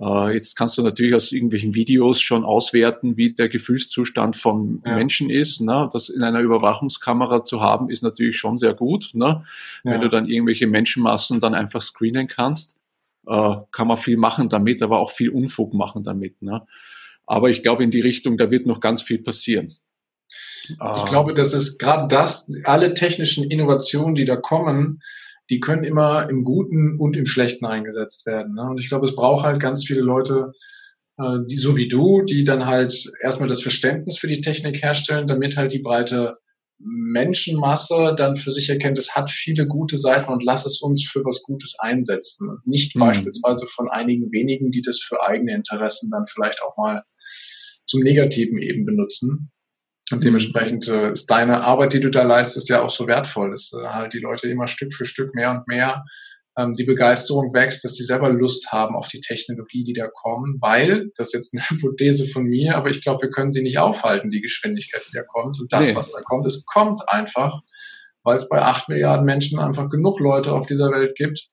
äh, 0.00 0.32
jetzt 0.34 0.56
kannst 0.56 0.78
du 0.78 0.82
natürlich 0.82 1.14
aus 1.14 1.32
irgendwelchen 1.32 1.74
Videos 1.74 2.20
schon 2.20 2.44
auswerten, 2.44 3.16
wie 3.16 3.32
der 3.32 3.48
Gefühlszustand 3.48 4.36
von 4.36 4.80
ja. 4.84 4.94
Menschen 4.94 5.28
ist. 5.28 5.60
Ne? 5.60 5.88
Das 5.92 6.08
in 6.08 6.22
einer 6.22 6.40
Überwachungskamera 6.40 7.42
zu 7.44 7.60
haben, 7.60 7.90
ist 7.90 8.02
natürlich 8.02 8.38
schon 8.38 8.58
sehr 8.58 8.74
gut. 8.74 9.10
Ne? 9.14 9.42
Ja. 9.82 9.92
Wenn 9.92 10.00
du 10.00 10.08
dann 10.08 10.28
irgendwelche 10.28 10.66
Menschenmassen 10.66 11.40
dann 11.40 11.54
einfach 11.54 11.82
screenen 11.82 12.28
kannst, 12.28 12.76
äh, 13.26 13.56
kann 13.72 13.88
man 13.88 13.96
viel 13.96 14.16
machen 14.16 14.48
damit, 14.48 14.82
aber 14.82 15.00
auch 15.00 15.10
viel 15.10 15.30
Unfug 15.30 15.74
machen 15.74 16.04
damit. 16.04 16.42
Ne? 16.42 16.62
Aber 17.26 17.50
ich 17.50 17.62
glaube, 17.62 17.82
in 17.82 17.90
die 17.90 18.00
Richtung, 18.00 18.36
da 18.36 18.50
wird 18.50 18.66
noch 18.66 18.80
ganz 18.80 19.02
viel 19.02 19.18
passieren. 19.18 19.74
Ich 20.70 21.06
glaube, 21.06 21.32
dass 21.32 21.54
es 21.54 21.78
gerade 21.78 22.08
das, 22.08 22.52
alle 22.64 22.92
technischen 22.92 23.50
Innovationen, 23.50 24.14
die 24.14 24.26
da 24.26 24.36
kommen, 24.36 25.00
die 25.50 25.60
können 25.60 25.84
immer 25.84 26.28
im 26.28 26.44
Guten 26.44 26.98
und 26.98 27.16
im 27.16 27.26
Schlechten 27.26 27.66
eingesetzt 27.66 28.26
werden. 28.26 28.54
Ne? 28.54 28.62
Und 28.62 28.78
ich 28.78 28.88
glaube, 28.88 29.06
es 29.06 29.14
braucht 29.14 29.44
halt 29.44 29.60
ganz 29.60 29.86
viele 29.86 30.00
Leute, 30.00 30.52
äh, 31.18 31.38
die 31.48 31.56
so 31.56 31.76
wie 31.76 31.88
du, 31.88 32.22
die 32.22 32.44
dann 32.44 32.66
halt 32.66 32.94
erstmal 33.22 33.48
das 33.48 33.62
Verständnis 33.62 34.18
für 34.18 34.28
die 34.28 34.40
Technik 34.40 34.82
herstellen, 34.82 35.26
damit 35.26 35.56
halt 35.56 35.72
die 35.72 35.82
breite 35.82 36.34
Menschenmasse 36.80 38.14
dann 38.16 38.36
für 38.36 38.52
sich 38.52 38.70
erkennt, 38.70 38.98
es 38.98 39.16
hat 39.16 39.30
viele 39.30 39.66
gute 39.66 39.96
Seiten 39.96 40.30
und 40.30 40.44
lass 40.44 40.64
es 40.64 40.80
uns 40.80 41.04
für 41.04 41.24
was 41.24 41.42
Gutes 41.42 41.76
einsetzen. 41.80 42.48
Und 42.48 42.66
nicht 42.66 42.94
mhm. 42.94 43.00
beispielsweise 43.00 43.66
von 43.66 43.88
einigen 43.88 44.30
wenigen, 44.32 44.70
die 44.70 44.82
das 44.82 45.00
für 45.00 45.22
eigene 45.22 45.54
Interessen 45.54 46.10
dann 46.10 46.26
vielleicht 46.26 46.62
auch 46.62 46.76
mal 46.76 47.02
zum 47.86 48.02
Negativen 48.02 48.58
eben 48.58 48.84
benutzen. 48.84 49.50
Und 50.12 50.24
dementsprechend 50.24 50.88
äh, 50.88 51.12
ist 51.12 51.30
deine 51.30 51.64
Arbeit, 51.64 51.92
die 51.92 52.00
du 52.00 52.10
da 52.10 52.22
leistest, 52.22 52.68
ja 52.68 52.82
auch 52.82 52.90
so 52.90 53.06
wertvoll, 53.06 53.50
dass 53.50 53.72
äh, 53.72 53.86
halt 53.86 54.14
die 54.14 54.20
Leute 54.20 54.48
immer 54.48 54.66
Stück 54.66 54.94
für 54.94 55.04
Stück 55.04 55.34
mehr 55.34 55.50
und 55.50 55.68
mehr 55.68 56.04
ähm, 56.58 56.72
die 56.72 56.84
Begeisterung 56.84 57.54
wächst, 57.54 57.84
dass 57.84 57.92
die 57.92 58.02
selber 58.02 58.30
Lust 58.30 58.72
haben 58.72 58.96
auf 58.96 59.08
die 59.08 59.20
Technologie, 59.20 59.84
die 59.84 59.92
da 59.92 60.08
kommen, 60.08 60.58
weil, 60.60 61.10
das 61.16 61.28
ist 61.28 61.34
jetzt 61.34 61.54
eine 61.54 61.62
Hypothese 61.68 62.26
von 62.26 62.44
mir, 62.44 62.76
aber 62.76 62.90
ich 62.90 63.02
glaube, 63.02 63.22
wir 63.22 63.30
können 63.30 63.50
sie 63.50 63.62
nicht 63.62 63.78
aufhalten, 63.78 64.30
die 64.30 64.40
Geschwindigkeit, 64.40 65.02
die 65.06 65.16
da 65.16 65.22
kommt. 65.22 65.60
Und 65.60 65.72
das, 65.72 65.88
nee. 65.88 65.96
was 65.96 66.12
da 66.12 66.20
kommt, 66.20 66.46
es 66.46 66.64
kommt 66.66 67.00
einfach, 67.08 67.60
weil 68.24 68.36
es 68.36 68.48
bei 68.48 68.60
acht 68.60 68.88
Milliarden 68.88 69.24
Menschen 69.24 69.58
einfach 69.58 69.88
genug 69.88 70.20
Leute 70.20 70.52
auf 70.52 70.66
dieser 70.66 70.90
Welt 70.90 71.14
gibt, 71.14 71.46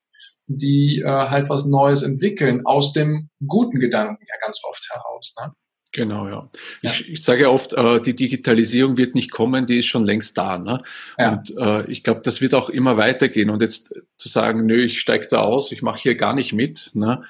die 0.47 1.01
äh, 1.05 1.07
halt 1.07 1.49
was 1.49 1.65
Neues 1.65 2.03
entwickeln, 2.03 2.65
aus 2.65 2.93
dem 2.93 3.29
guten 3.45 3.79
Gedanken 3.79 4.23
ja 4.27 4.35
ganz 4.43 4.61
oft 4.63 4.87
heraus. 4.91 5.35
Ne? 5.39 5.51
Genau, 5.95 6.27
ja. 6.27 6.49
ja. 6.81 6.91
Ich, 6.91 7.09
ich 7.09 7.23
sage 7.23 7.43
ja 7.43 7.47
oft, 7.47 7.71
äh, 7.71 8.01
die 8.01 8.13
Digitalisierung 8.13 8.97
wird 8.97 9.15
nicht 9.15 9.31
kommen, 9.31 9.65
die 9.65 9.79
ist 9.79 9.85
schon 9.85 10.03
längst 10.03 10.37
da. 10.37 10.57
Ne? 10.57 10.79
Ja. 11.17 11.31
Und 11.31 11.57
äh, 11.57 11.89
ich 11.89 12.03
glaube, 12.03 12.19
das 12.21 12.41
wird 12.41 12.53
auch 12.53 12.69
immer 12.69 12.97
weitergehen. 12.97 13.49
Und 13.49 13.61
jetzt 13.61 13.95
zu 14.17 14.27
sagen, 14.27 14.65
nö, 14.65 14.75
ich 14.75 14.99
steige 14.99 15.27
da 15.29 15.39
aus, 15.39 15.71
ich 15.71 15.81
mache 15.81 15.99
hier 15.99 16.15
gar 16.15 16.35
nicht 16.35 16.51
mit, 16.51 16.91
ne? 16.93 17.23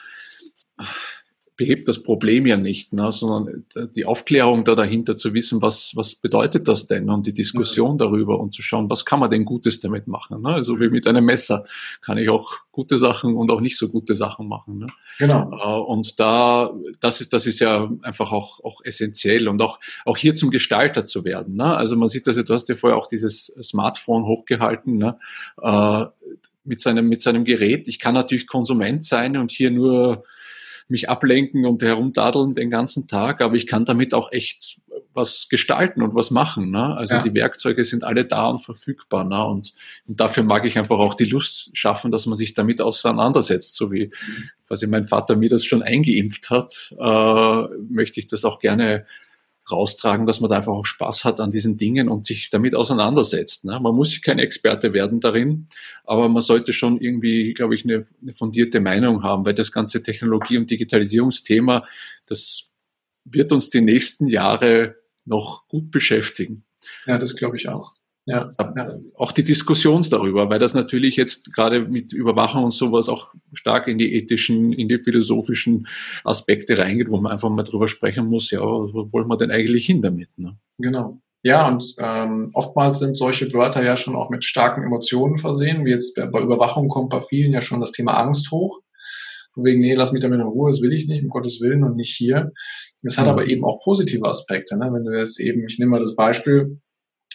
Behebt 1.58 1.88
das 1.88 2.04
Problem 2.04 2.46
ja 2.46 2.58
nicht, 2.58 2.92
ne, 2.92 3.12
sondern 3.12 3.66
die 3.96 4.06
Aufklärung 4.06 4.66
da 4.66 4.76
dahinter 4.76 5.16
zu 5.16 5.34
wissen, 5.34 5.62
was, 5.62 5.94
was 5.96 6.16
bedeutet 6.16 6.68
das 6.68 6.88
denn 6.88 7.10
und 7.10 7.28
die 7.28 7.34
Diskussion 7.34 7.92
ja. 7.92 8.06
darüber 8.06 8.40
und 8.40 8.54
zu 8.54 8.62
schauen, 8.62 8.90
was 8.90 9.06
kann 9.06 9.20
man 9.20 9.32
denn 9.32 9.46
Gutes 9.46 9.80
damit 9.80 10.08
machen. 10.08 10.42
Ne? 10.42 10.50
Also 10.50 10.80
wie 10.80 10.90
mit 10.90 11.08
einem 11.08 11.24
Messer 11.24 11.66
kann 12.02 12.18
ich 12.18 12.30
auch 12.30 12.58
gute 12.72 12.98
Sachen 12.98 13.36
und 13.36 13.52
auch 13.52 13.62
nicht 13.62 13.78
so 13.78 13.88
gute 13.88 14.16
Sachen 14.16 14.50
machen. 14.50 14.80
Ne? 14.80 14.86
Genau. 15.18 15.52
Äh, 15.52 15.90
und 15.90 16.20
da, 16.20 16.74
das 17.00 17.22
ist, 17.22 17.32
das 17.32 17.46
ist 17.46 17.60
ja 17.60 17.90
einfach 18.02 18.34
auch, 18.34 18.62
auch 18.64 18.82
essentiell 18.84 19.48
und 19.48 19.62
auch, 19.62 19.80
auch 20.04 20.18
hier 20.18 20.36
zum 20.36 20.52
Gestalter 20.52 21.06
zu 21.06 21.24
werden. 21.24 21.56
Ne? 21.56 21.76
Also 21.76 21.96
man 21.96 22.10
sieht 22.10 22.28
das, 22.28 22.36
du 22.36 22.54
hast 22.54 22.68
ja 22.68 22.76
vorher 22.76 22.98
auch 22.98 23.08
dieses 23.08 23.46
Smartphone 23.62 24.26
hochgehalten, 24.26 24.98
ne? 24.98 25.18
Äh, 25.62 26.06
mit 26.66 26.82
seinem, 26.82 27.08
mit 27.08 27.22
seinem 27.22 27.46
Gerät. 27.46 27.88
Ich 27.88 28.00
kann 28.00 28.16
natürlich 28.16 28.48
Konsument 28.48 29.04
sein 29.04 29.38
und 29.38 29.52
hier 29.52 29.70
nur 29.70 30.24
mich 30.88 31.10
ablenken 31.10 31.66
und 31.66 31.82
herumdadeln 31.82 32.54
den 32.54 32.70
ganzen 32.70 33.08
Tag, 33.08 33.42
aber 33.42 33.56
ich 33.56 33.68
kann 33.68 33.86
damit 33.86 34.14
auch 34.14 34.32
echt 34.32 34.80
was 35.14 35.48
gestalten 35.50 36.02
und 36.02 36.14
was 36.14 36.30
machen. 36.30 36.70
Ne? 36.70 36.96
Also 36.96 37.16
ja. 37.16 37.22
die 37.22 37.34
Werkzeuge 37.34 37.84
sind 37.84 38.04
alle 38.04 38.26
da 38.26 38.48
und 38.48 38.60
verfügbar. 38.60 39.24
Ne? 39.24 39.44
Und, 39.46 39.74
und 40.08 40.20
dafür 40.20 40.44
mag 40.44 40.66
ich 40.66 40.78
einfach 40.78 40.98
auch 40.98 41.16
die 41.16 41.26
Lust 41.26 41.76
schaffen, 41.76 42.12
dass 42.12 42.26
man 42.26 42.38
sich 42.38 42.54
damit 42.54 42.82
auseinandersetzt, 42.82 43.76
so 43.76 43.92
wie 43.92 44.08
mhm. 44.08 44.50
quasi 44.68 44.88
mein 44.88 45.06
Vater 45.06 45.36
mir 45.36 45.50
das 45.50 45.64
schon 45.64 45.82
eingeimpft 45.82 46.50
hat, 46.50 46.94
äh, 47.00 47.78
möchte 47.90 48.20
ich 48.20 48.28
das 48.28 48.46
auch 48.46 48.60
gerne 48.60 49.06
raustragen, 49.72 50.28
dass 50.28 50.42
man 50.42 50.50
da 50.50 50.58
einfach 50.58 50.74
auch 50.74 50.86
Spaß 50.86 51.24
hat 51.24 51.40
an 51.40 51.52
diesen 51.52 51.78
Dingen 51.78 52.10
und 52.10 52.26
sich 52.26 52.50
damit 52.50 52.76
auseinandersetzt. 52.76 53.66
Ne? 53.66 53.80
Man 53.80 53.96
muss 53.96 54.22
kein 54.22 54.40
Experte 54.40 54.94
werden 54.94 55.20
darin, 55.20 55.68
aber 56.04 56.30
man 56.30 56.42
sollte 56.42 56.74
schon 56.74 57.00
irgendwie, 57.00 57.54
glaube 57.54 57.76
ich, 57.76 57.84
eine, 57.84 58.06
eine 58.22 58.34
fundierte 58.34 58.80
Meinung 58.80 59.24
haben, 59.24 59.46
weil 59.46 59.54
das 59.54 59.72
ganze 59.72 60.04
Technologie- 60.04 60.58
und 60.58 60.70
Digitalisierungsthema, 60.70 61.86
das 62.28 62.72
wird 63.24 63.52
uns 63.52 63.70
die 63.70 63.82
nächsten 63.82 64.28
Jahre 64.28 64.96
noch 65.26 65.68
gut 65.68 65.92
beschäftigen. 65.92 66.64
Ja, 67.08 67.18
das 67.18 67.36
glaube 67.36 67.56
ich 67.56 67.68
auch. 67.68 67.94
Ja, 68.28 68.50
ja. 68.58 68.98
Auch 69.16 69.32
die 69.32 69.44
Diskussion 69.44 70.04
darüber, 70.10 70.50
weil 70.50 70.58
das 70.58 70.74
natürlich 70.74 71.16
jetzt 71.16 71.54
gerade 71.54 71.82
mit 71.82 72.12
Überwachung 72.12 72.64
und 72.64 72.72
sowas 72.72 73.08
auch 73.08 73.34
stark 73.56 73.88
in 73.88 73.98
die 73.98 74.14
ethischen, 74.14 74.74
in 74.74 74.88
die 74.88 75.00
philosophischen 75.00 75.88
Aspekte 76.24 76.78
reingeht, 76.78 77.12
wo 77.12 77.18
man 77.18 77.32
einfach 77.32 77.50
mal 77.50 77.64
drüber 77.64 77.88
sprechen 77.88 78.28
muss, 78.28 78.52
ja, 78.52 78.62
wo 78.62 79.12
wollen 79.12 79.28
wir 79.28 79.38
denn 79.38 79.52
eigentlich 79.52 79.86
hin 79.86 80.02
damit? 80.02 80.30
Ne? 80.38 80.58
Genau. 80.78 81.20
Ja, 81.44 81.68
und 81.68 81.96
ähm, 82.00 82.50
oftmals 82.56 82.98
sind 83.00 83.16
solche 83.16 83.52
Wörter 83.54 83.84
ja 83.84 83.98
schon 83.98 84.16
auch 84.16 84.32
mit 84.32 84.44
starken 84.44 84.84
Emotionen 84.84 85.38
versehen, 85.38 85.86
wie 85.86 85.92
jetzt 85.92 86.16
bei 86.32 86.42
Überwachung 86.42 86.88
kommt 86.88 87.12
bei 87.12 87.22
vielen 87.22 87.54
ja 87.54 87.62
schon 87.62 87.80
das 87.80 87.92
Thema 87.92 88.14
Angst 88.14 88.50
hoch. 88.50 88.82
Von 89.54 89.64
wegen, 89.64 89.80
nee, 89.80 89.94
lass 89.94 90.12
mich 90.12 90.22
damit 90.22 90.40
in 90.40 90.48
Ruhe, 90.48 90.72
das 90.72 90.82
will 90.82 90.92
ich 90.92 91.08
nicht, 91.08 91.24
um 91.24 91.30
Gottes 91.30 91.62
Willen 91.62 91.84
und 91.84 91.96
nicht 91.96 92.16
hier. 92.16 92.52
Es 93.04 93.20
hat 93.20 93.26
mhm. 93.26 93.32
aber 93.32 93.46
eben 93.46 93.64
auch 93.64 93.80
positive 93.80 94.28
Aspekte. 94.28 94.76
Ne? 94.78 94.90
Wenn 94.92 95.06
du 95.06 95.16
jetzt 95.16 95.40
eben, 95.40 95.64
ich 95.68 95.78
nehme 95.78 95.92
mal 95.92 96.00
das 96.00 96.16
Beispiel, 96.16 96.82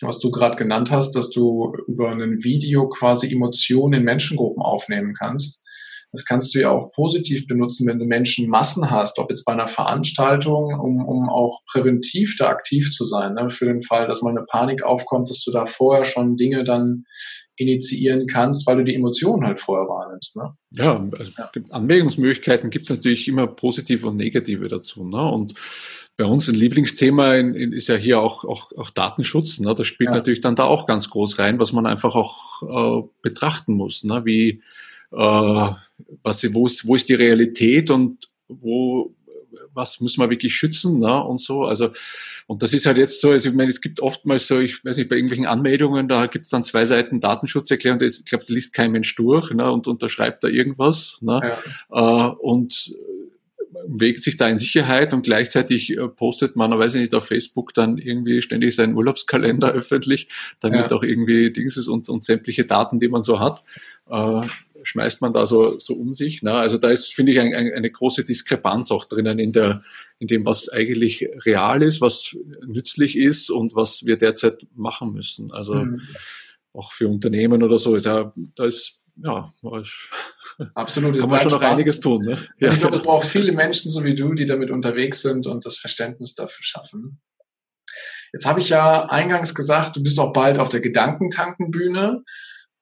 was 0.01 0.19
du 0.19 0.31
gerade 0.31 0.57
genannt 0.57 0.91
hast, 0.91 1.13
dass 1.13 1.31
du 1.31 1.73
über 1.87 2.11
ein 2.11 2.43
Video 2.43 2.89
quasi 2.89 3.33
Emotionen 3.33 4.01
in 4.01 4.05
Menschengruppen 4.05 4.63
aufnehmen 4.63 5.15
kannst. 5.15 5.65
Das 6.13 6.25
kannst 6.25 6.55
du 6.55 6.61
ja 6.61 6.71
auch 6.71 6.91
positiv 6.93 7.47
benutzen, 7.47 7.87
wenn 7.87 7.99
du 7.99 8.05
Menschenmassen 8.05 8.91
hast, 8.91 9.19
ob 9.19 9.31
jetzt 9.31 9.45
bei 9.45 9.53
einer 9.53 9.69
Veranstaltung, 9.69 10.75
um, 10.79 11.07
um 11.07 11.29
auch 11.29 11.61
präventiv 11.71 12.37
da 12.39 12.49
aktiv 12.49 12.91
zu 12.93 13.05
sein, 13.05 13.35
ne? 13.35 13.51
für 13.51 13.67
den 13.67 13.83
Fall, 13.83 14.09
dass 14.09 14.23
mal 14.23 14.31
eine 14.31 14.45
Panik 14.45 14.83
aufkommt, 14.83 15.31
dass 15.31 15.45
du 15.45 15.53
da 15.53 15.67
vorher 15.67 16.05
schon 16.05 16.37
Dinge 16.37 16.65
dann 16.65 17.05
initiieren 17.57 18.27
kannst, 18.27 18.67
weil 18.67 18.79
du 18.79 18.85
die 18.85 18.95
Emotionen 18.95 19.45
halt 19.45 19.61
vorher 19.61 19.87
wahrnimmst. 19.87 20.37
Ne? 20.37 20.55
Ja, 20.73 21.09
also 21.17 21.33
ja. 21.37 21.51
Anwendungsmöglichkeiten 21.71 22.71
gibt 22.71 22.85
es 22.85 22.91
natürlich 22.91 23.29
immer 23.29 23.47
positive 23.47 24.09
und 24.09 24.17
negative 24.17 24.67
dazu. 24.69 25.05
Ne? 25.05 25.23
Und 25.23 25.55
bei 26.17 26.25
uns 26.25 26.49
ein 26.49 26.55
Lieblingsthema 26.55 27.35
in, 27.35 27.55
in, 27.55 27.73
ist 27.73 27.89
ja 27.89 27.97
hier 27.97 28.21
auch, 28.21 28.45
auch, 28.45 28.73
auch 28.77 28.91
Datenschutz. 28.91 29.61
Ne? 29.61 29.75
Das 29.75 29.87
spielt 29.87 30.11
ja. 30.11 30.17
natürlich 30.17 30.41
dann 30.41 30.57
da 30.57 30.65
auch 30.65 30.87
ganz 30.87 31.11
groß 31.11 31.39
rein, 31.39 31.59
was 31.59 31.73
man 31.73 31.87
einfach 31.87 32.15
auch 32.15 33.03
äh, 33.03 33.09
betrachten 33.23 33.75
muss. 33.75 34.05
Ne? 34.05 34.25
Wie, 34.25 34.63
was, 35.11 36.55
wo, 36.55 36.67
ist, 36.67 36.87
wo 36.87 36.95
ist 36.95 37.09
die 37.09 37.15
Realität 37.15 37.91
und 37.91 38.29
wo, 38.49 39.15
was 39.75 40.01
muss 40.01 40.17
man 40.17 40.31
wirklich 40.31 40.55
schützen 40.55 40.99
ne? 40.99 41.23
und 41.23 41.41
so. 41.41 41.65
Also 41.65 41.91
und 42.47 42.63
das 42.63 42.73
ist 42.73 42.87
halt 42.87 42.99
jetzt 42.99 43.21
so, 43.21 43.31
also 43.31 43.49
ich 43.49 43.55
meine, 43.55 43.71
es 43.71 43.81
gibt 43.81 44.01
oftmals 44.01 44.49
so, 44.49 44.59
ich 44.59 44.85
weiß 44.85 44.97
nicht, 44.97 45.09
bei 45.09 45.15
irgendwelchen 45.15 45.47
Anmeldungen, 45.47 46.09
da 46.09 46.27
gibt 46.27 46.47
es 46.47 46.51
dann 46.51 46.65
zwei 46.65 46.85
Seiten 46.85 47.21
Datenschutzerklärung, 47.21 48.01
das, 48.01 48.19
ich 48.19 48.25
glaube, 48.25 48.45
da 48.45 48.53
liest 48.53 48.73
kein 48.73 48.91
Mensch 48.91 49.15
durch 49.15 49.53
ne? 49.53 49.71
und 49.71 49.87
unterschreibt 49.87 50.43
da 50.43 50.49
irgendwas. 50.49 51.19
Ne? 51.23 51.57
Ja. 51.91 52.31
Äh, 52.31 52.35
und 52.35 52.93
wägt 53.87 54.23
sich 54.23 54.37
da 54.37 54.49
in 54.49 54.59
Sicherheit 54.59 55.15
und 55.15 55.23
gleichzeitig 55.23 55.97
äh, 55.97 56.09
postet 56.09 56.57
man, 56.57 56.77
weiß 56.77 56.97
ich 56.97 57.03
nicht, 57.03 57.15
auf 57.15 57.27
Facebook 57.27 57.73
dann 57.73 57.99
irgendwie 57.99 58.43
ständig 58.43 58.75
seinen 58.75 58.97
Urlaubskalender 58.97 59.69
öffentlich, 59.73 60.29
damit 60.59 60.81
ja. 60.81 60.91
auch 60.91 61.03
irgendwie 61.03 61.53
Dings 61.53 61.77
ist 61.77 61.89
und, 61.89 62.09
und 62.09 62.23
sämtliche 62.25 62.65
Daten, 62.65 63.01
die 63.01 63.09
man 63.09 63.23
so 63.23 63.39
hat, 63.39 63.63
äh, 64.11 64.43
schmeißt 64.83 65.21
man 65.21 65.33
da 65.33 65.47
so, 65.47 65.79
so 65.79 65.95
um 65.95 66.15
sich. 66.15 66.43
Ne? 66.43 66.53
Also 66.53 66.79
da 66.79 66.91
ist, 66.91 67.13
finde 67.13 67.33
ich, 67.33 67.41
ein, 67.41 67.55
ein, 67.55 67.73
eine 67.73 67.91
große 67.91 68.25
Diskrepanz 68.25 68.91
auch 68.91 69.05
drinnen 69.05 69.39
in 69.39 69.53
der, 69.53 69.83
in 70.19 70.27
dem, 70.27 70.47
was 70.47 70.69
eigentlich 70.69 71.29
real 71.45 71.83
ist, 71.83 72.01
was 72.01 72.37
nützlich 72.67 73.17
ist 73.17 73.51
und 73.51 73.75
was 73.75 74.05
wir 74.05 74.17
derzeit 74.17 74.67
machen 74.75 75.13
müssen. 75.13 75.53
Also 75.53 75.75
mhm. 75.75 76.01
auch 76.73 76.93
für 76.93 77.09
Unternehmen 77.09 77.63
oder 77.63 77.79
so, 77.79 77.97
da, 77.99 78.33
da 78.55 78.65
ist 78.65 79.01
ja, 79.23 79.53
absolut. 80.75 81.19
Kann 81.19 81.29
man 81.29 81.41
schon 81.41 81.51
noch 81.51 81.63
einiges 81.63 82.01
tun. 82.01 82.25
Ne? 82.25 82.39
Ja. 82.59 82.73
Ich 82.73 82.81
glaube, 82.81 82.97
es 82.97 83.03
braucht 83.03 83.27
viele 83.27 83.53
Menschen 83.53 83.91
so 83.91 84.03
wie 84.03 84.15
du, 84.15 84.35
die 84.35 84.47
damit 84.47 84.71
unterwegs 84.71 85.21
sind 85.23 85.47
und 85.47 85.67
das 85.67 85.79
Verständnis 85.79 86.35
dafür 86.35 86.65
schaffen. 86.65 87.21
Jetzt 88.33 88.47
habe 88.47 88.61
ich 88.61 88.69
ja 88.69 89.07
eingangs 89.07 89.55
gesagt, 89.55 89.97
du 89.97 90.03
bist 90.03 90.19
auch 90.21 90.33
bald 90.33 90.59
auf 90.59 90.69
der 90.69 90.81
Gedankentankenbühne. 90.81 92.23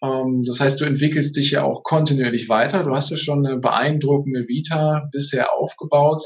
Ähm, 0.03 0.43
das 0.47 0.61
heißt, 0.61 0.81
du 0.81 0.85
entwickelst 0.85 1.37
dich 1.37 1.51
ja 1.53 1.65
auch 1.65 1.83
kontinuierlich 1.83 2.49
weiter. 2.49 2.85
Du 2.85 2.95
hast 2.95 3.11
ja 3.11 3.17
schon 3.17 3.47
eine 3.47 3.59
beeindruckende 3.59 4.49
Vita 4.49 5.09
bisher 5.13 5.53
aufgebaut. 5.55 6.23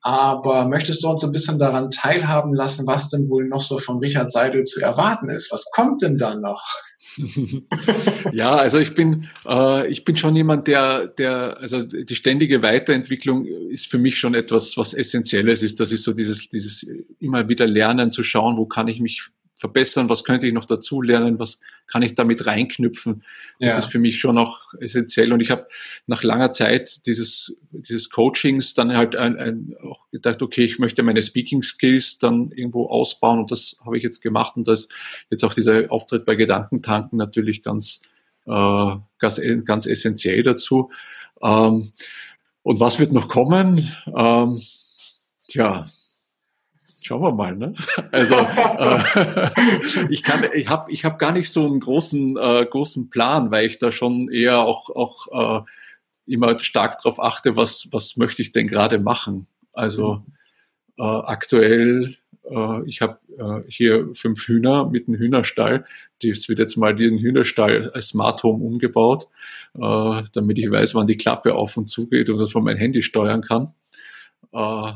Aber 0.00 0.66
möchtest 0.68 1.02
du 1.02 1.08
uns 1.08 1.24
ein 1.24 1.32
bisschen 1.32 1.58
daran 1.58 1.90
teilhaben 1.90 2.54
lassen, 2.54 2.86
was 2.86 3.10
denn 3.10 3.28
wohl 3.28 3.48
noch 3.48 3.60
so 3.60 3.78
von 3.78 3.98
Richard 3.98 4.30
Seidel 4.30 4.62
zu 4.62 4.80
erwarten 4.80 5.28
ist? 5.28 5.52
Was 5.52 5.70
kommt 5.74 6.00
denn 6.02 6.16
da 6.16 6.36
noch? 6.36 6.62
ja, 8.32 8.54
also 8.54 8.78
ich 8.78 8.94
bin, 8.94 9.28
äh, 9.46 9.88
ich 9.88 10.04
bin 10.04 10.16
schon 10.16 10.36
jemand, 10.36 10.68
der, 10.68 11.08
der, 11.08 11.58
also 11.58 11.82
die 11.82 12.14
ständige 12.14 12.62
Weiterentwicklung 12.62 13.44
ist 13.44 13.90
für 13.90 13.98
mich 13.98 14.18
schon 14.18 14.34
etwas, 14.34 14.76
was 14.76 14.94
Essentielles 14.94 15.62
ist. 15.62 15.80
Das 15.80 15.90
ist 15.90 16.04
so 16.04 16.12
dieses, 16.12 16.48
dieses 16.48 16.86
immer 17.18 17.48
wieder 17.48 17.66
Lernen 17.66 18.12
zu 18.12 18.22
schauen, 18.22 18.56
wo 18.56 18.66
kann 18.66 18.86
ich 18.86 19.00
mich 19.00 19.30
verbessern, 19.58 20.08
was 20.08 20.22
könnte 20.22 20.46
ich 20.46 20.54
noch 20.54 20.64
dazu 20.64 21.02
lernen, 21.02 21.38
was 21.38 21.60
kann 21.88 22.02
ich 22.02 22.14
damit 22.14 22.46
reinknüpfen. 22.46 23.24
Das 23.58 23.72
ja. 23.72 23.78
ist 23.78 23.86
für 23.90 23.98
mich 23.98 24.20
schon 24.20 24.38
auch 24.38 24.72
essentiell. 24.78 25.32
Und 25.32 25.40
ich 25.40 25.50
habe 25.50 25.66
nach 26.06 26.22
langer 26.22 26.52
Zeit 26.52 27.04
dieses, 27.06 27.56
dieses 27.72 28.08
Coachings 28.10 28.74
dann 28.74 28.96
halt 28.96 29.16
ein, 29.16 29.36
ein, 29.36 29.74
auch 29.82 30.08
gedacht, 30.12 30.42
okay, 30.42 30.64
ich 30.64 30.78
möchte 30.78 31.02
meine 31.02 31.22
Speaking 31.22 31.62
Skills 31.62 32.18
dann 32.18 32.52
irgendwo 32.52 32.86
ausbauen 32.86 33.40
und 33.40 33.50
das 33.50 33.76
habe 33.84 33.96
ich 33.96 34.02
jetzt 34.04 34.22
gemacht 34.22 34.56
und 34.56 34.68
das 34.68 34.88
jetzt 35.30 35.44
auch 35.44 35.54
dieser 35.54 35.90
Auftritt 35.90 36.24
bei 36.24 36.36
Gedankentanken 36.36 37.18
natürlich 37.18 37.62
ganz, 37.64 38.02
äh, 38.46 38.94
ganz, 39.18 39.40
ganz 39.64 39.86
essentiell 39.86 40.44
dazu. 40.44 40.90
Ähm, 41.42 41.90
und 42.62 42.80
was 42.80 43.00
wird 43.00 43.12
noch 43.12 43.28
kommen? 43.28 43.92
Ähm, 44.14 44.60
tja, 45.48 45.86
Schauen 47.08 47.22
wir 47.22 47.32
mal, 47.32 47.56
ne? 47.56 47.72
Also 48.12 48.34
äh, 48.34 49.50
ich 50.10 50.22
kann, 50.22 50.44
ich 50.54 50.68
habe, 50.68 50.92
ich 50.92 51.06
habe 51.06 51.16
gar 51.16 51.32
nicht 51.32 51.50
so 51.50 51.64
einen 51.64 51.80
großen, 51.80 52.36
äh, 52.36 52.66
großen 52.66 53.08
Plan, 53.08 53.50
weil 53.50 53.64
ich 53.64 53.78
da 53.78 53.90
schon 53.90 54.30
eher 54.30 54.58
auch, 54.58 54.90
auch 54.90 55.64
äh, 55.64 55.64
immer 56.26 56.58
stark 56.58 56.98
darauf 57.02 57.18
achte, 57.18 57.56
was, 57.56 57.88
was 57.92 58.18
möchte 58.18 58.42
ich 58.42 58.52
denn 58.52 58.68
gerade 58.68 58.98
machen. 58.98 59.46
Also 59.72 60.22
äh, 60.98 61.02
aktuell, 61.02 62.16
äh, 62.44 62.84
ich 62.84 63.00
habe 63.00 63.18
äh, 63.38 63.62
hier 63.70 64.10
fünf 64.12 64.46
Hühner 64.46 64.84
mit 64.84 65.08
einem 65.08 65.16
Hühnerstall. 65.16 65.86
Das 66.22 66.46
wird 66.50 66.58
jetzt 66.58 66.76
mal 66.76 66.94
den 66.94 67.16
Hühnerstall 67.16 67.90
als 67.94 68.08
Smart 68.08 68.42
Home 68.42 68.62
umgebaut, 68.62 69.28
äh, 69.80 70.22
damit 70.34 70.58
ich 70.58 70.70
weiß, 70.70 70.94
wann 70.94 71.06
die 71.06 71.16
Klappe 71.16 71.54
auf 71.54 71.78
und 71.78 71.86
zu 71.86 72.06
geht 72.06 72.28
und 72.28 72.36
das 72.36 72.52
von 72.52 72.64
meinem 72.64 72.76
Handy 72.76 73.00
steuern 73.00 73.40
kann. 73.40 73.72
Äh, 74.52 74.92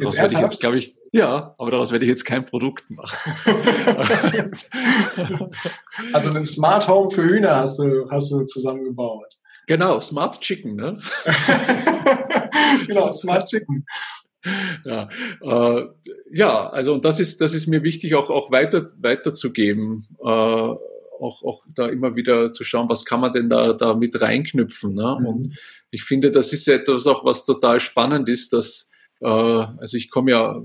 Jetzt 0.00 0.16
werde 0.16 0.32
ich 0.32 0.40
jetzt, 0.40 0.60
glaube 0.60 0.78
ich, 0.78 0.94
ja, 1.12 1.54
aber 1.58 1.70
daraus 1.70 1.92
werde 1.92 2.04
ich 2.04 2.10
jetzt 2.10 2.24
kein 2.24 2.44
Produkt 2.44 2.90
machen. 2.90 3.16
also 6.12 6.30
ein 6.30 6.44
Smart 6.44 6.86
Home 6.88 7.10
für 7.10 7.22
Hühner 7.22 7.56
hast 7.56 7.78
du, 7.78 8.08
hast 8.10 8.30
du 8.30 8.40
zusammengebaut. 8.42 9.26
Genau, 9.66 10.00
Smart 10.00 10.40
Chicken, 10.40 10.76
ne? 10.76 11.00
genau, 12.86 13.12
Smart 13.12 13.48
Chicken. 13.48 13.84
ja, 14.84 15.08
äh, 15.42 15.86
ja, 16.32 16.70
also 16.70 16.94
und 16.94 17.04
das 17.04 17.20
ist, 17.20 17.40
das 17.40 17.54
ist 17.54 17.66
mir 17.66 17.82
wichtig, 17.82 18.14
auch, 18.14 18.30
auch 18.30 18.50
weiter, 18.50 18.90
weiterzugeben. 18.98 20.06
Äh, 20.20 20.74
auch, 21.20 21.42
auch 21.42 21.64
da 21.74 21.86
immer 21.86 22.16
wieder 22.16 22.52
zu 22.52 22.64
schauen, 22.64 22.88
was 22.88 23.04
kann 23.04 23.20
man 23.20 23.32
denn 23.32 23.48
da, 23.50 23.72
da 23.72 23.94
mit 23.94 24.20
reinknüpfen. 24.20 24.94
Ne? 24.94 25.18
Mhm. 25.20 25.26
Und 25.26 25.58
ich 25.90 26.04
finde, 26.04 26.30
das 26.30 26.52
ist 26.52 26.68
etwas 26.68 27.06
auch, 27.06 27.24
was 27.24 27.44
total 27.44 27.80
spannend 27.80 28.28
ist, 28.28 28.52
dass 28.52 28.89
also 29.26 29.96
ich 29.96 30.10
komme 30.10 30.30
ja 30.30 30.62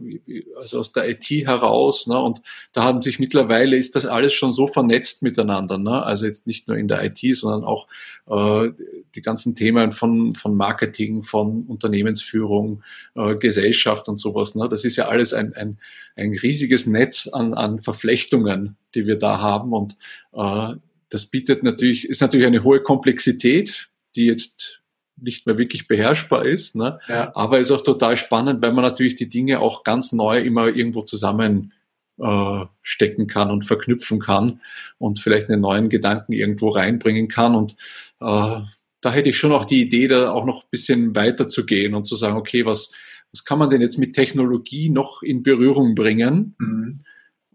also 0.58 0.80
aus 0.80 0.94
der 0.94 1.10
IT 1.10 1.30
heraus 1.30 2.08
ne, 2.08 2.18
und 2.18 2.42
da 2.72 2.84
haben 2.84 3.02
sich 3.02 3.20
mittlerweile 3.20 3.76
ist 3.76 3.96
das 3.96 4.06
alles 4.06 4.34
schon 4.34 4.54
so 4.54 4.66
vernetzt 4.66 5.24
miteinander. 5.24 5.78
Ne? 5.78 6.04
Also 6.04 6.26
jetzt 6.26 6.48
nicht 6.48 6.68
nur 6.68 6.78
in 6.78 6.88
der 6.88 7.04
IT, 7.04 7.20
sondern 7.36 7.66
auch 7.66 7.88
äh, 8.28 8.72
die 9.14 9.22
ganzen 9.22 9.56
Themen 9.56 9.92
von, 9.92 10.34
von 10.34 10.56
Marketing, 10.56 11.24
von 11.24 11.66
Unternehmensführung, 11.68 12.84
äh, 13.16 13.36
Gesellschaft 13.36 14.08
und 14.08 14.16
sowas. 14.16 14.56
Ne? 14.56 14.70
Das 14.70 14.86
ist 14.86 14.96
ja 14.96 15.08
alles 15.10 15.34
ein, 15.34 15.54
ein, 15.54 15.78
ein 16.16 16.32
riesiges 16.32 16.88
Netz 16.88 17.28
an, 17.28 17.54
an 17.54 17.82
Verflechtungen, 17.82 18.78
die 18.94 19.06
wir 19.06 19.20
da 19.20 19.40
haben 19.40 19.74
und 19.74 19.98
äh, 20.34 20.76
das 21.10 21.28
bietet 21.28 21.64
natürlich, 21.64 22.10
ist 22.10 22.22
natürlich 22.22 22.48
eine 22.48 22.64
hohe 22.64 22.82
Komplexität, 22.82 23.90
die 24.16 24.26
jetzt 24.26 24.82
nicht 25.18 25.46
mehr 25.46 25.58
wirklich 25.58 25.88
beherrschbar 25.88 26.46
ist. 26.46 26.76
Ne? 26.76 27.00
Ja. 27.08 27.32
Aber 27.36 27.60
ist 27.60 27.72
auch 27.72 27.82
total 27.82 28.18
spannend, 28.18 28.62
weil 28.62 28.74
man 28.74 28.84
natürlich 28.84 29.16
die 29.16 29.30
Dinge 29.30 29.60
auch 29.60 29.84
ganz 29.84 30.12
neu 30.12 30.40
immer 30.40 30.68
irgendwo 30.68 31.02
zusammen 31.02 31.74
äh, 32.18 32.66
stecken 32.82 33.28
kann 33.28 33.52
und 33.52 33.66
verknüpfen 33.66 34.20
kann 34.20 34.62
und 34.98 35.20
vielleicht 35.20 35.50
einen 35.50 35.62
neuen 35.62 35.90
Gedanken 35.90 36.34
irgendwo 36.34 36.70
reinbringen 36.70 37.28
kann. 37.28 37.56
Und 37.56 37.74
äh, 38.22 38.62
da 39.02 39.12
hätte 39.12 39.30
ich 39.30 39.38
schon 39.38 39.52
auch 39.52 39.66
die 39.66 39.82
Idee, 39.82 40.08
da 40.08 40.32
auch 40.32 40.46
noch 40.46 40.64
ein 40.64 40.70
bisschen 40.72 41.16
weiter 41.16 41.48
zu 41.48 41.66
gehen 41.66 41.94
und 41.94 42.06
zu 42.06 42.16
sagen, 42.16 42.38
okay, 42.38 42.66
was, 42.66 42.92
was 43.32 43.46
kann 43.46 43.60
man 43.60 43.70
denn 43.70 43.82
jetzt 43.82 43.98
mit 43.98 44.16
Technologie 44.16 44.90
noch 44.90 45.22
in 45.24 45.44
Berührung 45.44 45.96
bringen? 45.96 46.56
Mhm. 46.58 47.02